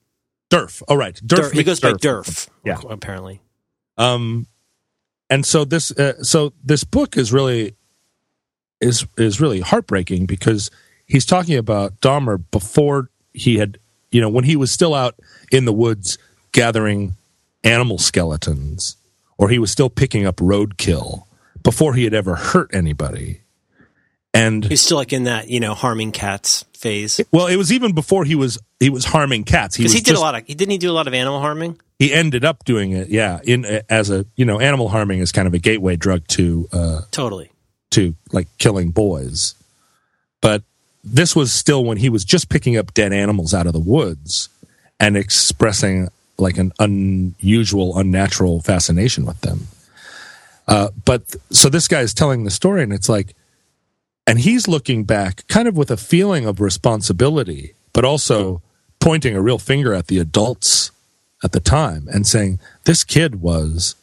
[0.52, 1.52] Derf oh right Derf Derf.
[1.54, 2.26] He goes by McDurf.
[2.26, 2.80] Derf, Yeah.
[2.90, 3.42] apparently.
[3.98, 4.46] um
[5.30, 7.76] and so this uh, so this book is really
[8.82, 10.72] is is really heartbreaking because
[11.06, 13.78] he's talking about Dahmer before he had
[14.12, 15.16] you know when he was still out
[15.52, 16.18] in the woods
[16.52, 17.16] gathering
[17.64, 18.96] animal skeletons
[19.38, 21.24] or he was still picking up roadkill
[21.64, 23.42] before he had ever hurt anybody
[24.34, 27.20] and He's still like in that, you know, harming cats phase.
[27.32, 30.18] well it was even before he was he was harming cats he he did just-
[30.18, 31.80] a lot of, he didn't he do a lot of animal harming?
[32.00, 35.48] He ended up doing it yeah in as a you know animal harming is kind
[35.48, 37.52] of a gateway drug to uh Totally.
[37.92, 39.54] to like killing boys.
[40.42, 40.64] But
[41.04, 44.50] this was still when he was just picking up dead animals out of the woods
[45.00, 49.68] and expressing like an unusual, unnatural fascination with them.
[50.68, 53.36] Uh, but so this guy is telling the story, and it's like,
[54.28, 58.62] and he's looking back kind of with a feeling of responsibility, but also
[59.00, 60.92] pointing a real finger at the adults
[61.44, 63.96] at the time and saying, this kid was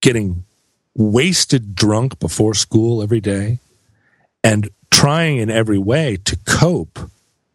[0.00, 0.44] getting
[0.94, 3.58] wasted drunk before school every day
[4.42, 6.98] and trying in every way to cope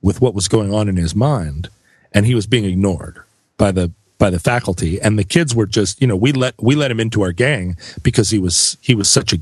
[0.02, 1.70] with what was going on in his mind.
[2.12, 3.24] And he was being ignored
[3.58, 5.02] by the by the faculty.
[5.02, 7.78] And the kids were just you know we let we let him into our gang
[8.04, 9.40] because he was he was such a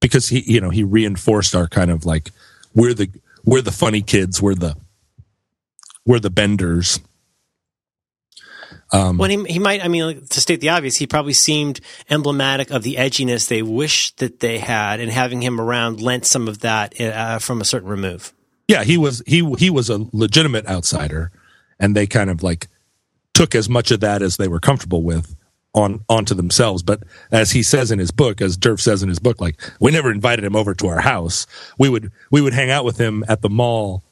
[0.00, 2.32] because he you know he reinforced our kind of like
[2.74, 3.08] we're the
[3.44, 4.42] we're the funny kids.
[4.42, 4.76] We're the
[6.04, 7.00] we're the benders
[8.96, 11.80] um Well, he, he might, I mean, like, to state the obvious, he probably seemed
[12.08, 16.48] emblematic of the edginess they wished that they had, and having him around lent some
[16.48, 18.32] of that uh, from a certain remove.
[18.68, 21.30] yeah he was he he was a legitimate outsider
[21.78, 22.68] and they kind of like
[23.34, 25.36] took as much of that as they were comfortable with
[25.74, 29.18] on onto themselves but as he says in his book as Derf says in his
[29.18, 31.46] book like we never invited him over to our house
[31.78, 34.02] we would we would hang out with him at the mall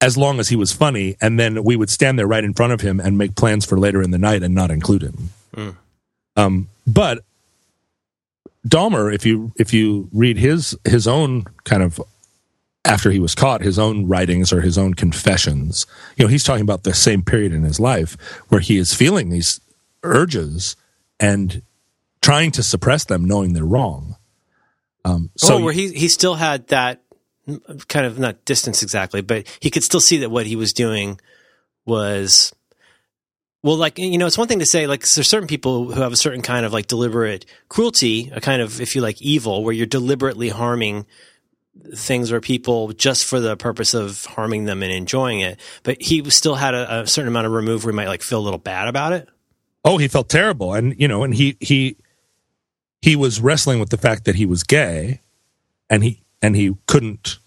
[0.00, 2.72] as long as he was funny and then we would stand there right in front
[2.72, 5.76] of him and make plans for later in the night and not include him Mm.
[6.36, 7.24] um but
[8.66, 12.00] Dahmer if you if you read his his own kind of
[12.84, 15.86] after he was caught, his own writings or his own confessions.
[16.16, 18.16] You know, he's talking about the same period in his life
[18.48, 19.60] where he is feeling these
[20.02, 20.74] urges
[21.20, 21.60] and
[22.22, 24.16] trying to suppress them, knowing they're wrong.
[25.04, 27.02] Um, so oh, where he, he still had that
[27.88, 31.20] kind of not distance exactly, but he could still see that what he was doing
[31.86, 32.52] was
[33.62, 36.12] well like you know it's one thing to say like there's certain people who have
[36.12, 39.72] a certain kind of like deliberate cruelty a kind of if you like evil where
[39.72, 41.06] you're deliberately harming
[41.94, 45.58] things or people just for the purpose of harming them and enjoying it.
[45.82, 48.38] But he still had a, a certain amount of remove where he might like feel
[48.38, 49.28] a little bad about it.
[49.84, 51.96] Oh, he felt terrible, and you know, and he he
[53.00, 55.20] he was wrestling with the fact that he was gay,
[55.88, 57.38] and he and he couldn't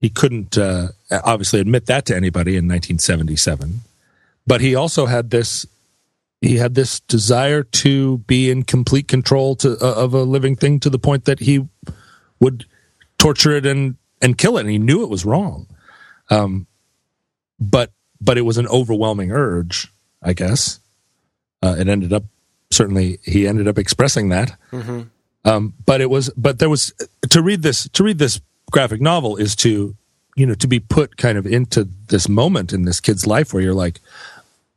[0.00, 3.80] he couldn't uh, obviously admit that to anybody in 1977
[4.46, 5.66] but he also had this
[6.40, 10.78] he had this desire to be in complete control to, uh, of a living thing
[10.80, 11.66] to the point that he
[12.38, 12.66] would
[13.18, 15.66] torture it and and kill it and he knew it was wrong.
[16.30, 16.66] Um
[17.58, 19.90] but but it was an overwhelming urge
[20.22, 20.80] i guess.
[21.62, 22.24] Uh, it ended up
[22.70, 24.58] certainly he ended up expressing that
[25.44, 26.92] um but it was but there was
[27.28, 28.40] to read this to read this
[28.70, 29.94] graphic novel is to
[30.36, 33.62] you know to be put kind of into this moment in this kid's life where
[33.62, 34.00] you're like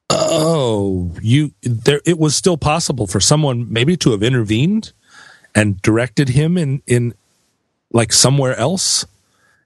[0.10, 4.94] oh you there it was still possible for someone maybe to have intervened
[5.56, 7.14] and directed him in in
[7.92, 9.06] like somewhere else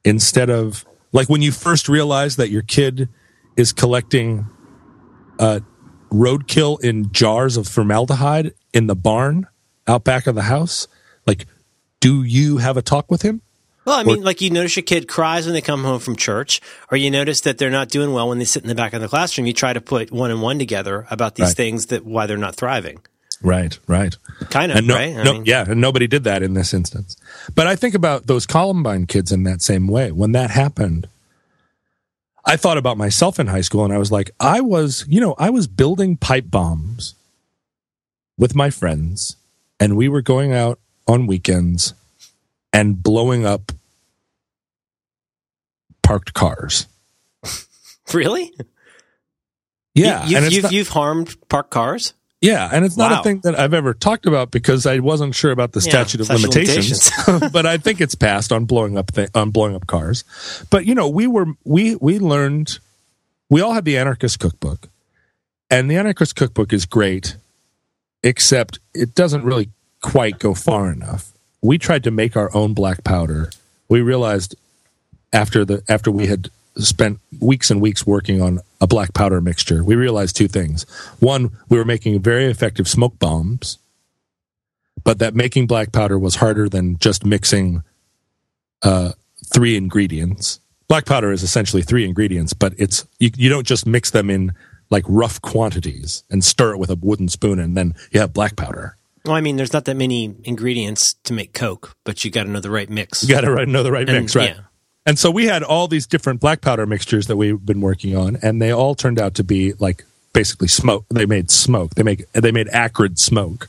[0.04, 3.10] instead of like when you first realize that your kid
[3.56, 4.48] is collecting
[5.40, 5.60] uh
[6.10, 9.48] roadkill in jars of formaldehyde in the barn
[9.88, 10.88] out back of the house
[11.26, 11.46] like
[12.00, 13.42] do you have a talk with him
[13.86, 16.62] Well, I mean, like you notice your kid cries when they come home from church,
[16.92, 19.02] or you notice that they're not doing well when they sit in the back of
[19.02, 19.48] the classroom.
[19.48, 21.58] You try to put one and one together about these Right.
[21.58, 23.00] things that why they're not thriving.
[23.42, 24.16] right right
[24.52, 25.18] Kind of, no, right?
[25.18, 27.18] I no, mean, yeah, and nobody did that in this instance.
[27.56, 30.12] But I think about those Columbine kids in that same way.
[30.12, 31.08] When that happened,
[32.46, 35.34] I thought about myself in high school, and I was like, I was, you know,
[35.40, 37.16] I was building pipe bombs
[38.38, 39.38] with my friends,
[39.82, 41.94] and we were going out on weekends
[42.72, 43.74] and blowing up
[46.04, 46.88] parked cars.
[48.14, 48.52] Really?
[49.96, 52.14] Yeah, You, have you've, not- you've harmed parked cars.
[52.42, 53.20] Yeah, and it's not Wow.
[53.22, 56.20] a thing that I've ever talked about because I wasn't sure about the Yeah, statute
[56.20, 57.10] of statute of limitations.
[57.54, 60.26] but I think it's passed on blowing up th- on blowing up cars.
[60.70, 62.80] But you know, we were we we learned
[63.50, 64.90] we all had the anarchist cookbook.
[65.70, 67.38] And the anarchist cookbook is great
[68.24, 69.70] except it doesn't really
[70.02, 71.32] quite go far enough.
[71.62, 73.52] We tried to make our own black powder.
[73.88, 74.56] We realized
[75.32, 79.84] after the after we had spent weeks and weeks working on a black powder mixture,
[79.84, 80.84] we realized two things.
[81.20, 83.78] One, we were making very effective smoke bombs,
[85.04, 87.84] but that making black powder was harder than just mixing
[88.82, 89.12] uh,
[89.46, 90.60] three ingredients.
[90.88, 94.54] Black powder is essentially three ingredients, but it's you, you don't just mix them in
[94.92, 98.56] like rough quantities and stir it with a wooden spoon and then you have black
[98.56, 98.98] powder.
[99.26, 102.50] Well, I mean, there's not that many ingredients to make Coke, but you got to
[102.50, 103.24] know the right mix.
[103.24, 104.56] You got to know the right And, mix, right?
[104.56, 104.62] yeah.
[105.06, 108.38] And so we had all these different black powder mixtures that we've been working on,
[108.44, 111.06] and they all turned out to be like basically smoke.
[111.10, 111.96] They made smoke.
[111.96, 113.68] They make they made acrid smoke.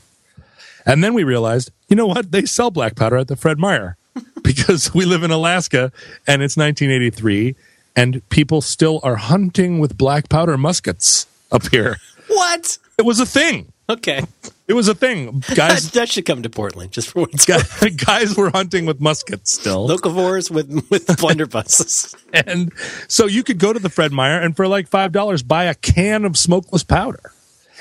[0.85, 2.31] And then we realized, you know what?
[2.31, 3.95] They sell black powder at the Fred Meyer
[4.43, 5.91] because we live in Alaska
[6.27, 7.55] and it's 1983,
[7.95, 11.97] and people still are hunting with black powder muskets up here.
[12.27, 12.77] What?
[12.97, 13.71] It was a thing.
[13.89, 14.23] Okay.
[14.67, 15.43] It was a thing.
[15.55, 17.45] Guys, that should come to Portland just for once.
[17.45, 17.65] guys,
[18.05, 19.87] guys were hunting with muskets still.
[19.87, 22.15] Locavores with with blunderbusses.
[22.33, 22.71] And
[23.07, 26.25] so you could go to the Fred Meyer and for like $5 buy a can
[26.25, 27.31] of smokeless powder.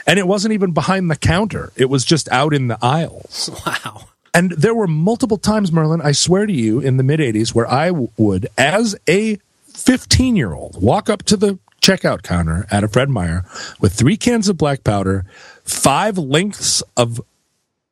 [0.06, 3.50] And it wasn't even behind the counter, it was just out in the aisles.
[3.64, 4.08] Wow.
[4.34, 7.70] And there were multiple times, Merlin, I swear to you, in the mid 80s, where
[7.70, 9.38] I would, as a
[9.74, 13.44] 15 year old, walk up to the checkout counter at a Fred Meyer
[13.80, 15.24] with three cans of black powder,
[15.64, 17.20] five lengths of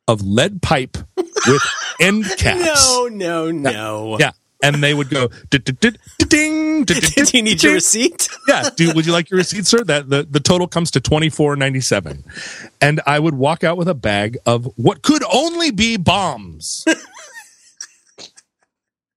[0.07, 1.61] of lead pipe with
[1.99, 2.89] end caps.
[2.89, 4.17] No, no, no.
[4.19, 4.31] Yeah.
[4.63, 5.29] And they would go
[6.31, 6.83] ding.
[6.85, 6.95] Do
[7.33, 8.29] you need your receipt?
[8.47, 9.83] yeah, dude, would you like your receipt, sir?
[9.83, 12.23] That the, the total comes to twenty four ninety seven,
[12.79, 16.85] and I would walk out with a bag of what could only be bombs.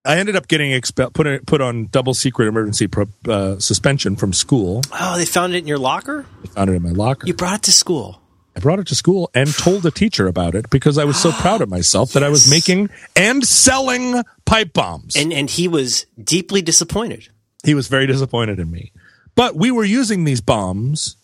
[0.05, 4.32] I ended up getting expel- put put on double secret emergency pro- uh, suspension from
[4.32, 4.82] school.
[4.92, 6.26] Oh, they found it in your locker?
[6.42, 7.26] They found it in my locker.
[7.26, 8.20] You brought it to school.
[8.57, 11.32] I brought it to school and told a teacher about it because I was so
[11.40, 15.16] proud of myself that I was making and selling pipe bombs.
[15.16, 17.28] And and he was deeply disappointed.
[17.64, 18.92] he was very disappointed in me.
[19.34, 21.16] But we were using these bombs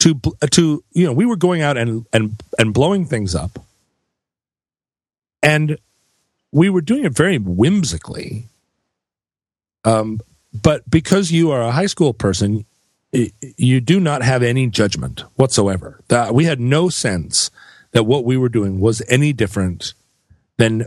[0.00, 3.58] to to you know we were going out and and and blowing things up,
[5.42, 5.78] and
[6.54, 8.46] we were doing it very whimsically.
[9.84, 10.20] Um,
[10.54, 12.64] but because you are a high school person,
[13.56, 16.00] you do not have any judgment whatsoever.
[16.08, 17.50] That we had no sense
[17.90, 19.94] that what we were doing was any different
[20.56, 20.86] than,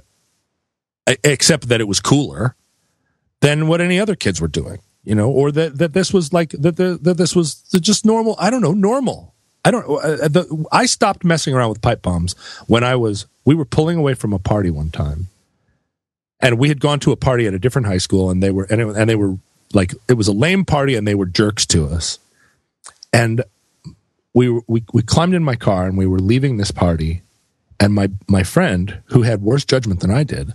[1.23, 2.55] except that it was cooler
[3.41, 6.51] than what any other kids were doing, you know, or that, that this was like
[6.51, 8.35] that, the, that this was just normal.
[8.39, 9.33] I don't know, normal.
[9.65, 9.83] I don't.
[9.85, 12.35] Uh, the, I stopped messing around with pipe bombs
[12.67, 13.25] when I was.
[13.43, 15.27] We were pulling away from a party one time,
[16.39, 18.65] and we had gone to a party at a different high school, and they were
[18.69, 19.37] and, it, and they were
[19.73, 22.19] like it was a lame party, and they were jerks to us,
[23.11, 23.43] and
[24.33, 27.21] we we we climbed in my car and we were leaving this party,
[27.79, 30.53] and my my friend who had worse judgment than I did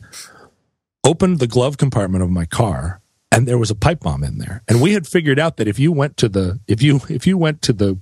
[1.04, 3.00] opened the glove compartment of my car
[3.32, 4.62] and there was a pipe bomb in there.
[4.68, 7.38] And we had figured out that if you went to the if you if you
[7.38, 7.98] went to the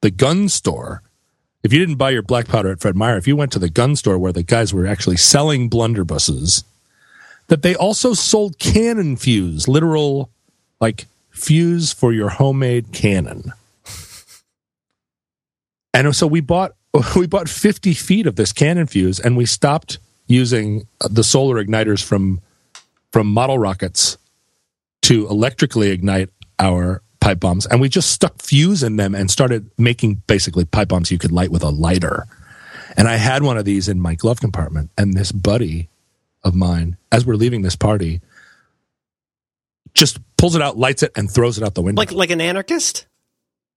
[0.00, 1.02] the gun store
[1.64, 3.68] if you didn't buy your black powder at Fred Meyer if you went to the
[3.68, 6.62] gun store where the guys were actually selling blunderbusses
[7.52, 10.30] that they also sold cannon fuse literal
[10.80, 13.52] like fuse for your homemade cannon.
[15.92, 16.72] And so we bought
[17.14, 19.98] we bought 50 feet of this cannon fuse and we stopped
[20.28, 22.40] using the solar igniters from
[23.10, 24.16] from model rockets
[25.02, 27.66] to electrically ignite our pipe bombs.
[27.66, 31.32] And we just stuck fuse in them and started making basically pipe bombs you could
[31.32, 32.26] light with a lighter.
[32.96, 35.90] And i had one of these in my glove compartment and this buddy
[36.44, 38.20] of mine as we're leaving this party
[39.94, 42.40] just pulls it out lights it and throws it out the window Like like an
[42.40, 43.06] anarchist?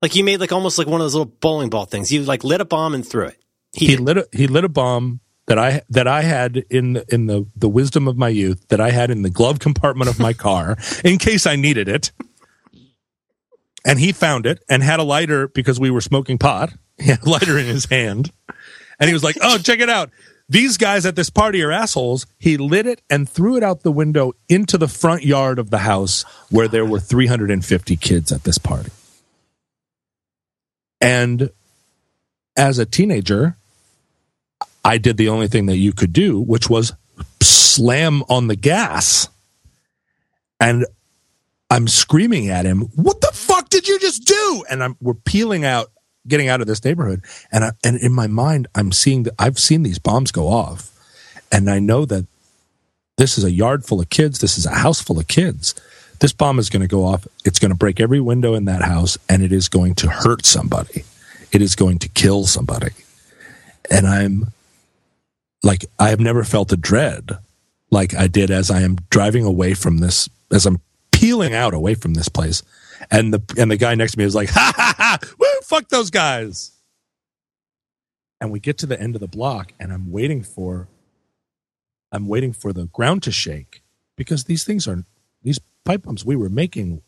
[0.02, 2.12] Like you made like almost like one of those little bowling ball things.
[2.12, 3.38] You like lit a bomb and threw it.
[3.74, 7.28] he lit a, he lit a bomb that I that I had in the, in
[7.28, 10.34] the the wisdom of my youth that I had in the glove compartment of my
[10.48, 12.12] car in case I needed it.
[13.88, 16.74] And he found it and had a lighter because we were smoking pot.
[16.98, 18.32] He had a lighter in his hand.
[19.00, 20.12] And he was like, "Oh, check it out.
[20.48, 23.92] These guys at this party are assholes." He lit it and threw it out the
[23.92, 28.58] window into the front yard of the house where there were 350 kids at this
[28.58, 28.92] party.
[31.02, 31.50] And
[32.56, 33.58] as a teenager,
[34.84, 36.94] I did the only thing that you could do, which was
[37.42, 39.28] slam on the gas.
[40.60, 40.86] And
[41.70, 45.66] I'm screaming at him, "What the fuck did you just do?" And I'm we're peeling
[45.66, 45.92] out
[46.28, 49.60] getting out of this neighborhood, and I, and in my mind, I'm seeing that I've
[49.60, 50.92] seen these bombs go off,
[51.52, 52.26] and I know that
[53.18, 54.40] this is a yard full of kids.
[54.40, 55.76] This is a house full of kids.
[56.20, 57.28] This bomb is going to go off.
[57.44, 60.46] It's going to break every window in that house, and it is going to hurt
[60.46, 61.04] somebody.
[61.52, 62.92] It is going to kill somebody,
[63.90, 64.52] and I'm
[65.64, 67.38] like I have never felt a dread
[67.92, 71.96] like I did as I am driving away from this, as I'm peeling out away
[71.96, 72.62] from this place.
[73.12, 75.90] And the and the guy next to me is like, ha ha ha, woo, fuck
[75.90, 76.72] those guys.
[78.42, 80.88] And we get to the end of the block, and I'm waiting for
[82.12, 83.82] I'm waiting for the ground to shake
[84.16, 85.04] because these things are
[85.44, 87.02] these pipe bombs we were making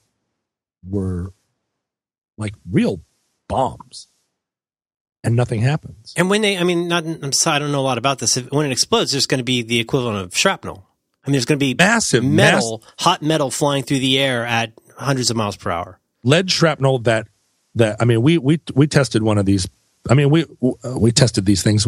[0.88, 1.34] were
[2.38, 3.02] like real
[3.48, 4.08] bombs
[5.24, 6.14] and nothing happens.
[6.16, 8.38] And when they, I mean, not, I'm sorry, I don't know a lot about this.
[8.38, 10.88] If, when it explodes, there's going to be the equivalent of shrapnel.
[11.24, 14.72] I mean, there's going to be Massive metal, hot metal flying through the air at
[14.98, 16.00] hundreds of miles per hour.
[16.24, 17.28] lead shrapnel that
[17.76, 19.68] that I mean we we we tested one of these
[20.10, 20.45] I mean we
[20.95, 21.88] we tested these things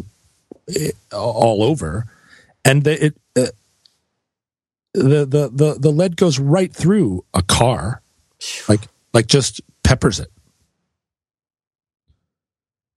[0.76, 2.06] eh, all over
[2.64, 3.48] and the, it uh,
[4.94, 8.02] the the the the lead goes right through a car
[8.68, 8.82] like
[9.14, 10.32] like just peppers it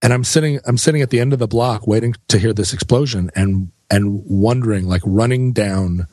[0.01, 2.73] and I'm sitting I'm sitting at the end of the block waiting to hear this
[2.73, 6.07] explosion and and wondering like running down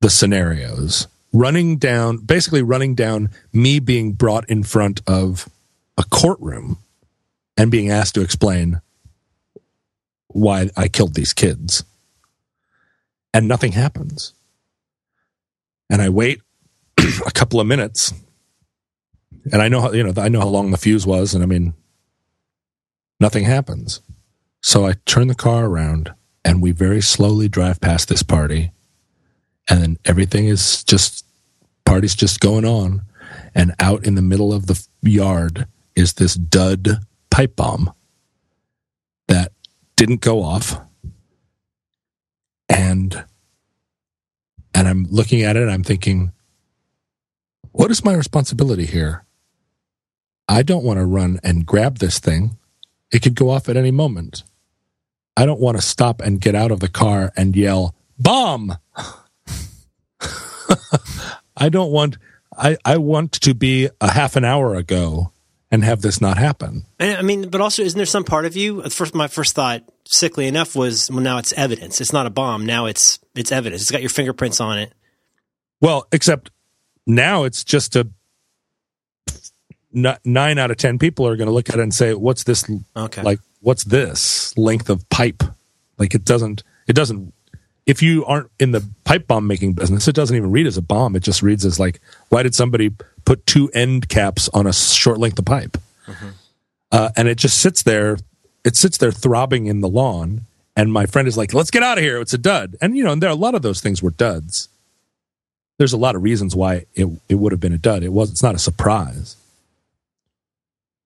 [0.00, 5.48] the scenarios running down basically running down me being brought in front of
[5.96, 6.78] a courtroom
[7.56, 8.80] and being asked to explain
[10.28, 11.84] why I killed these kids.
[13.34, 14.34] And nothing happens.
[15.88, 16.40] And I wait
[17.26, 18.12] a couple of minutes.
[19.52, 21.46] And I know how you know I know how long the fuse was and I
[21.46, 21.74] mean
[23.18, 24.00] nothing happens.
[24.62, 26.12] So I turn the car around
[26.44, 28.70] and we very slowly drive past this party
[29.68, 31.21] and everything is just
[31.84, 33.02] party's just going on
[33.54, 36.98] and out in the middle of the yard is this dud
[37.30, 37.92] pipe bomb
[39.28, 39.52] that
[39.96, 40.80] didn't go off.
[42.68, 43.24] And
[44.74, 46.32] and i'm looking at it and i'm thinking
[47.72, 49.24] what is my responsibility here?
[50.46, 52.58] I don't want to run and grab this thing.
[53.10, 54.42] It could go off at any moment.
[55.36, 58.76] I don't want to stop and get out of the car and yell bomb
[61.62, 62.18] I don't want
[62.56, 65.32] I, I want to be a half an hour ago
[65.70, 66.84] and have this not happen.
[66.98, 68.82] And, I mean, but also, isn't there some part of you?
[68.82, 72.00] Uh, first, my first thought, sickly enough, was well, now it's evidence.
[72.00, 72.66] It's not a bomb.
[72.66, 73.82] Now it's it's evidence.
[73.82, 74.92] It's got your fingerprints on it.
[75.80, 76.50] Well, except
[77.06, 78.08] now it's just a
[79.94, 82.68] nine out of ten people are going to look at it and say, "What's this?
[82.96, 83.22] Okay.
[83.22, 85.44] Like, what's this length of pipe?
[85.96, 86.64] Like, it doesn't.
[86.88, 87.32] It doesn't.
[87.84, 90.82] If you aren't in the pipe bomb making business, it doesn't even read as a
[90.82, 91.16] bomb.
[91.16, 92.90] It just reads as like, why did somebody
[93.24, 95.76] put two end caps on a short length of pipe?
[96.92, 98.18] Uh, and it just sits there.
[98.64, 100.42] It sits there throbbing in the lawn.
[100.76, 102.20] And my friend is like, "Let's get out of here.
[102.20, 104.10] It's a dud." And you know, and there are a lot of those things were
[104.10, 104.68] duds.
[105.78, 108.02] There's a lot of reasons why it it would have been a dud.
[108.02, 108.30] It was.
[108.30, 109.36] It's not a surprise.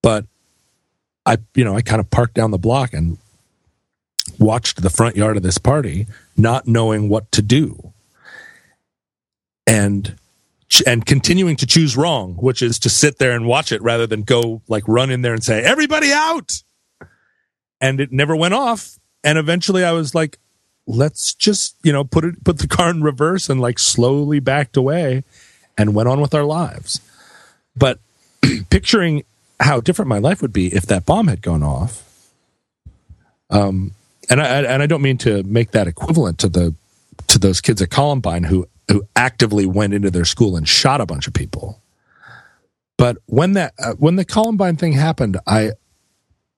[0.02, 0.24] But
[1.24, 3.18] I, you know, I kind of parked down the block and
[4.38, 6.06] watched the front yard of this party,
[6.36, 7.92] not knowing what to do,
[9.66, 10.16] and
[10.86, 14.22] and continuing to choose wrong, which is to sit there and watch it rather than
[14.22, 16.62] go like run in there and say everybody out.
[17.80, 18.98] And it never went off.
[19.22, 20.38] And eventually, I was like,
[20.86, 24.76] let's just you know put it put the car in reverse and like slowly backed
[24.76, 25.24] away
[25.76, 27.00] and went on with our lives.
[27.76, 27.98] But
[28.70, 29.24] picturing
[29.60, 32.02] how different my life would be if that bomb had gone off.
[33.50, 33.92] Um,
[34.28, 36.74] and I and I don't mean to make that equivalent to the
[37.28, 41.06] to those kids at Columbine who who actively went into their school and shot a
[41.06, 41.80] bunch of people.
[42.96, 45.72] But when that uh, when the Columbine thing happened, I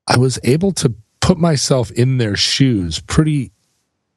[0.06, 3.50] I was able to put myself in their shoes pretty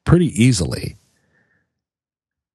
[0.04, 0.96] pretty easily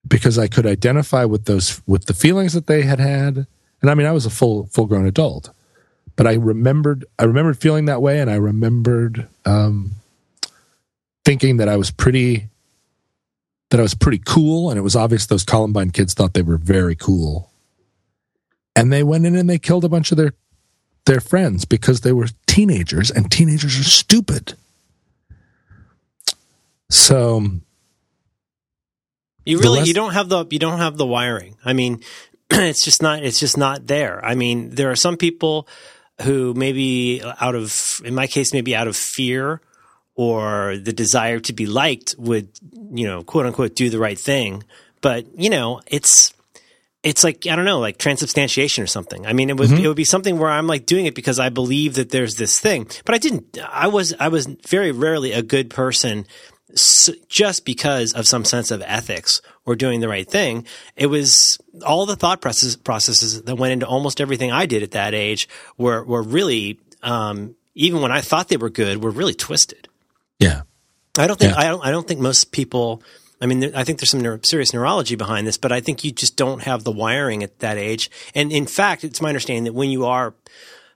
[0.07, 3.47] because I could identify with those with the feelings that they had had.
[3.81, 5.51] And I mean, I was a full full grown adult,
[6.15, 9.91] but I remembered I remembered feeling that way, and I remembered um,
[11.27, 12.47] thinking that I was pretty
[13.69, 16.57] that I was pretty cool, and it was obvious those Columbine kids thought they were
[16.57, 17.51] very cool,
[18.77, 20.31] and they went in and they killed a bunch of their
[21.05, 24.53] their friends because they were teenagers, and teenagers are stupid.
[26.89, 27.41] So
[29.43, 31.57] You really less- you don't have the you don't have the wiring.
[31.65, 32.03] I mean,
[32.51, 34.23] it's just not it's just not there.
[34.23, 35.67] I mean, there are some people
[36.21, 39.59] who maybe out of in my case maybe out of fear
[40.17, 42.49] or the desire to be liked would,
[42.91, 44.63] you know, quote unquote do the right thing.
[44.99, 46.33] But, you know, it's
[47.03, 49.25] it's like I don't know, like transubstantiation or something.
[49.25, 51.49] I mean, it would it would be something where I'm like doing it because I
[51.49, 53.57] believe that there's this thing, but I didn't.
[53.71, 56.25] I was I was very rarely a good person
[57.29, 60.65] just because of some sense of ethics or doing the right thing.
[60.95, 64.91] It was all the thought processes processes that went into almost everything I did at
[64.91, 65.47] that age
[65.77, 69.87] were were really um, even when I thought they were good, were really twisted.
[70.39, 70.61] Yeah.
[71.17, 71.59] I don't think Yeah.
[71.59, 73.01] I don't I don't think most people.
[73.39, 76.11] I mean, I think there's some neuro, serious neurology behind this, but I think you
[76.11, 78.09] just don't have the wiring at that age.
[78.33, 80.33] And in fact, it's my understanding that when you are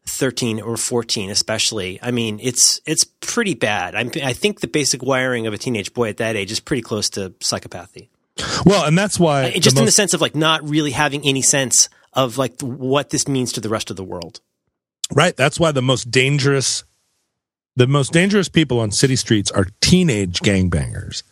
[0.08, 3.94] 13 or 14, especially, I mean, it's it's pretty bad.
[3.94, 6.82] I'm, I think the basic wiring of a teenage boy at that age is pretty
[6.82, 8.10] close to psychopathy.
[8.66, 11.44] Well, and that's why just the in the sense of like not really having any
[11.44, 14.42] sense of like what this means to the rest of the world.
[15.14, 15.36] right.
[15.36, 16.84] That's why the most dangerous,
[17.76, 21.24] the most dangerous people on city streets are teenage gangbangers.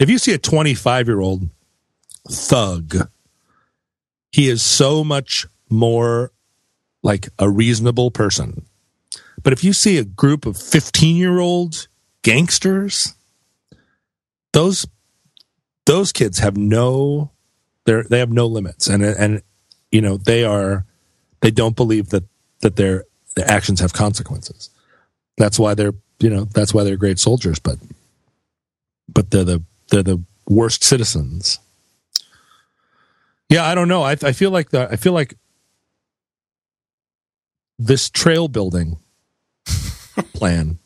[0.00, 1.48] If you see a 25 year old
[2.28, 3.08] thug,
[4.30, 6.32] he is so much more
[7.02, 8.64] like a reasonable person.
[9.42, 11.88] But if you see a group of 15 year old
[12.22, 13.14] gangsters,
[14.52, 14.86] those
[15.86, 17.30] those kids have no
[17.84, 19.42] they they have no limits and and
[19.90, 20.84] you know they are
[21.40, 22.24] they don't believe that
[22.60, 23.04] that their
[23.36, 24.70] their actions have consequences.
[25.38, 27.78] That's why they're you know that's why they're great soldiers, but
[29.08, 31.58] but they're the they're the worst citizens.
[33.48, 34.02] Yeah, I don't know.
[34.02, 35.36] I I feel like the I feel like
[37.78, 38.98] this trail building
[40.34, 40.78] plan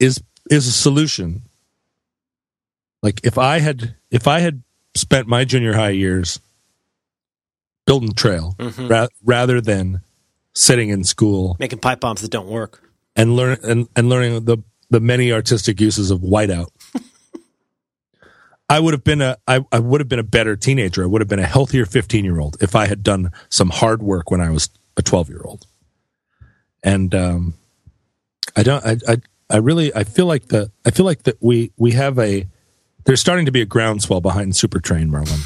[0.00, 1.42] is is a solution.
[3.02, 4.62] Like if I had if I had
[4.96, 6.40] spent my junior high years
[7.86, 8.90] building trail Mhm.
[8.90, 10.02] ra- rather than
[10.54, 12.82] sitting in school Making pipe bombs that don't work.
[13.18, 14.58] And learn and, and learning the
[14.88, 16.68] the many artistic uses of whiteout.
[18.70, 21.02] I would have been a I, I would have been a better teenager.
[21.02, 24.02] I would have been a healthier 15 year old if I had done some hard
[24.02, 25.66] work when I was a 12 year old.
[26.82, 27.54] And um,
[28.56, 29.16] I don't I, I
[29.50, 32.46] I really I feel like the I feel like that we we have a
[33.04, 35.40] there's starting to be a groundswell behind Supertrain, Merlin.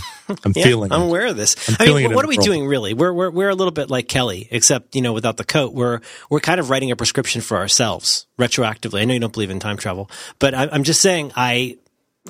[0.45, 1.07] I'm Yeah, feeling I'm it.
[1.07, 1.57] aware of this.
[1.69, 2.95] I'm I mean, what are we doing really?
[2.95, 5.73] We're, we're we're a little bit like Kelly, except you know, without the coat.
[5.75, 9.01] We're we're kind of writing a prescription for ourselves retroactively.
[9.01, 11.77] I know you don't believe in time travel, but I, I'm just saying I,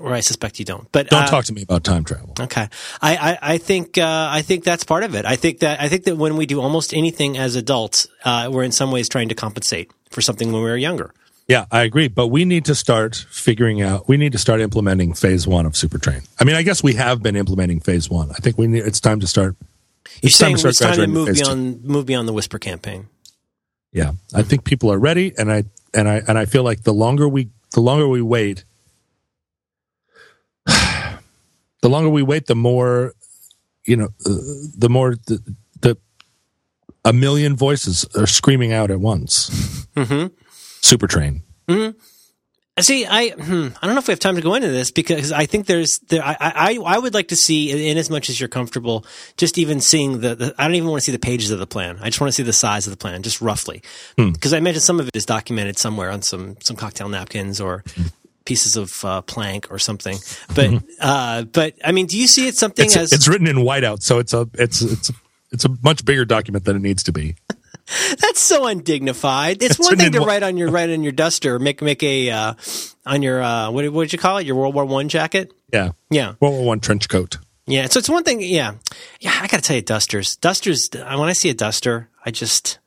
[0.00, 0.90] or I suspect you don't.
[0.92, 2.34] But Don't uh, talk to me about time travel.
[2.40, 2.68] Okay,
[3.00, 5.24] I I, I think uh, I think that's part of it.
[5.26, 8.62] I think that I think that when we do almost anything as adults, uh, we're
[8.64, 11.12] in some ways trying to compensate for something when we were younger.
[11.52, 12.08] Yeah, I agree.
[12.08, 14.08] But we need to start figuring out.
[14.08, 16.26] We need to start implementing phase one of Supertrain.
[16.40, 18.30] I mean, I guess we have been implementing phase one.
[18.30, 18.86] I think we need.
[18.86, 19.54] It's time to start.
[20.22, 21.44] You're It's time saying to start it's time to move phase two.
[21.44, 23.08] beyond move beyond the whisper campaign.
[23.92, 26.94] Yeah, I think people are ready, and I and I and I feel like the
[26.94, 28.64] longer we the longer we wait,
[30.66, 31.18] the
[31.82, 33.12] longer we wait, the more
[33.84, 34.38] you know, uh,
[34.78, 35.38] the more the,
[35.82, 35.98] the
[37.04, 39.50] a million voices are screaming out at once.
[39.94, 40.28] hmm
[40.82, 41.42] Supertrain.
[42.80, 45.30] See, I hmm, I don't know if we have time to go into this because
[45.30, 48.40] I think there's there I I, I would like to see in as much as
[48.40, 49.04] you're comfortable,
[49.36, 51.66] just even seeing the, the I don't even want to see the pages of the
[51.66, 51.98] plan.
[52.00, 53.82] I just want to see the size of the plan, just roughly,
[54.16, 57.84] because I imagine some of it is documented somewhere on some some cocktail napkins or
[58.46, 60.16] pieces of uh, plank or something.
[60.54, 63.56] But uh, but I mean, do you see it something It's, as it's written in
[63.56, 65.10] whiteout, so it's a it's it's
[65.50, 67.36] it's a much bigger document than it needs to be.
[68.20, 69.62] That's so undignified.
[69.62, 72.30] It's, It's one thing to write on your write on your duster, make make a
[72.30, 72.54] uh,
[73.06, 74.46] on your uh, what what did you call it?
[74.46, 75.52] Your World War One jacket.
[75.72, 77.38] Yeah, Yeah, World War One trench coat.
[77.66, 77.86] yeah.
[77.88, 78.40] So it's one thing.
[78.40, 78.74] Yeah,
[79.20, 79.32] yeah.
[79.40, 80.88] I gotta tell you, dusters, dusters.
[80.94, 82.78] uh, When I see a duster, I just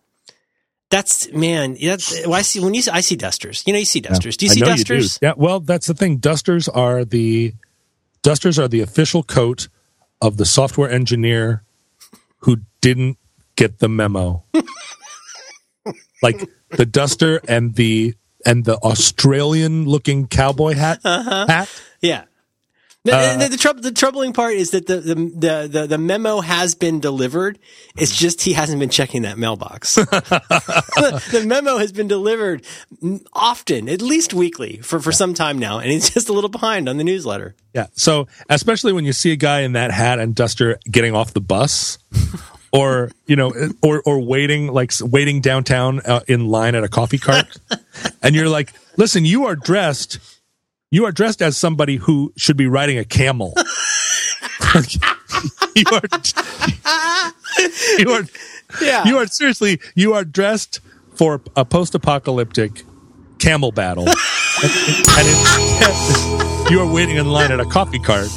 [0.89, 1.77] that's man.
[1.83, 3.63] That's well, I see when you I see dusters.
[3.65, 4.37] You know, you see dusters.
[4.37, 5.15] Do you I see know dusters?
[5.15, 5.25] You do.
[5.27, 6.17] Yeah, well, that's the thing.
[6.17, 7.53] Dusters are the
[8.21, 9.67] dusters are the official coat
[10.21, 11.63] of the software engineer
[12.39, 13.17] who didn't
[13.55, 14.43] get the memo.
[16.21, 21.45] like the duster and the and the Australian looking cowboy hat Uh-huh.
[21.47, 21.81] hat.
[22.01, 22.25] Yeah.
[23.03, 25.97] The, Uh, the, the, troub- the troubling part is that the, the, the, the, the
[25.99, 27.59] memo has been delivered.
[27.95, 29.93] It's just he hasn't been checking that mailbox.
[29.95, 32.65] the, the memo has been delivered
[33.33, 36.89] often, at least weekly, for, for some time now, and he's just a little behind
[36.89, 37.55] on the newsletter.
[37.75, 37.87] Yeah.
[37.93, 41.41] So especially when you see a guy in that hat and duster getting off the
[41.41, 41.99] bus,
[42.75, 47.17] or you know, or or waiting like waiting downtown uh, in line at a coffee
[47.17, 47.45] cart,
[48.21, 50.19] and you're like, listen, you are dressed,
[50.91, 53.53] you are dressed as somebody who should be riding a camel.
[55.75, 56.01] you are,
[57.99, 58.23] you are,
[58.81, 59.05] Yeah.
[59.05, 60.79] you are seriously, you are dressed
[61.15, 62.83] for a post-apocalyptic
[63.39, 68.27] camel battle, and, and instead, you are waiting in line at a coffee cart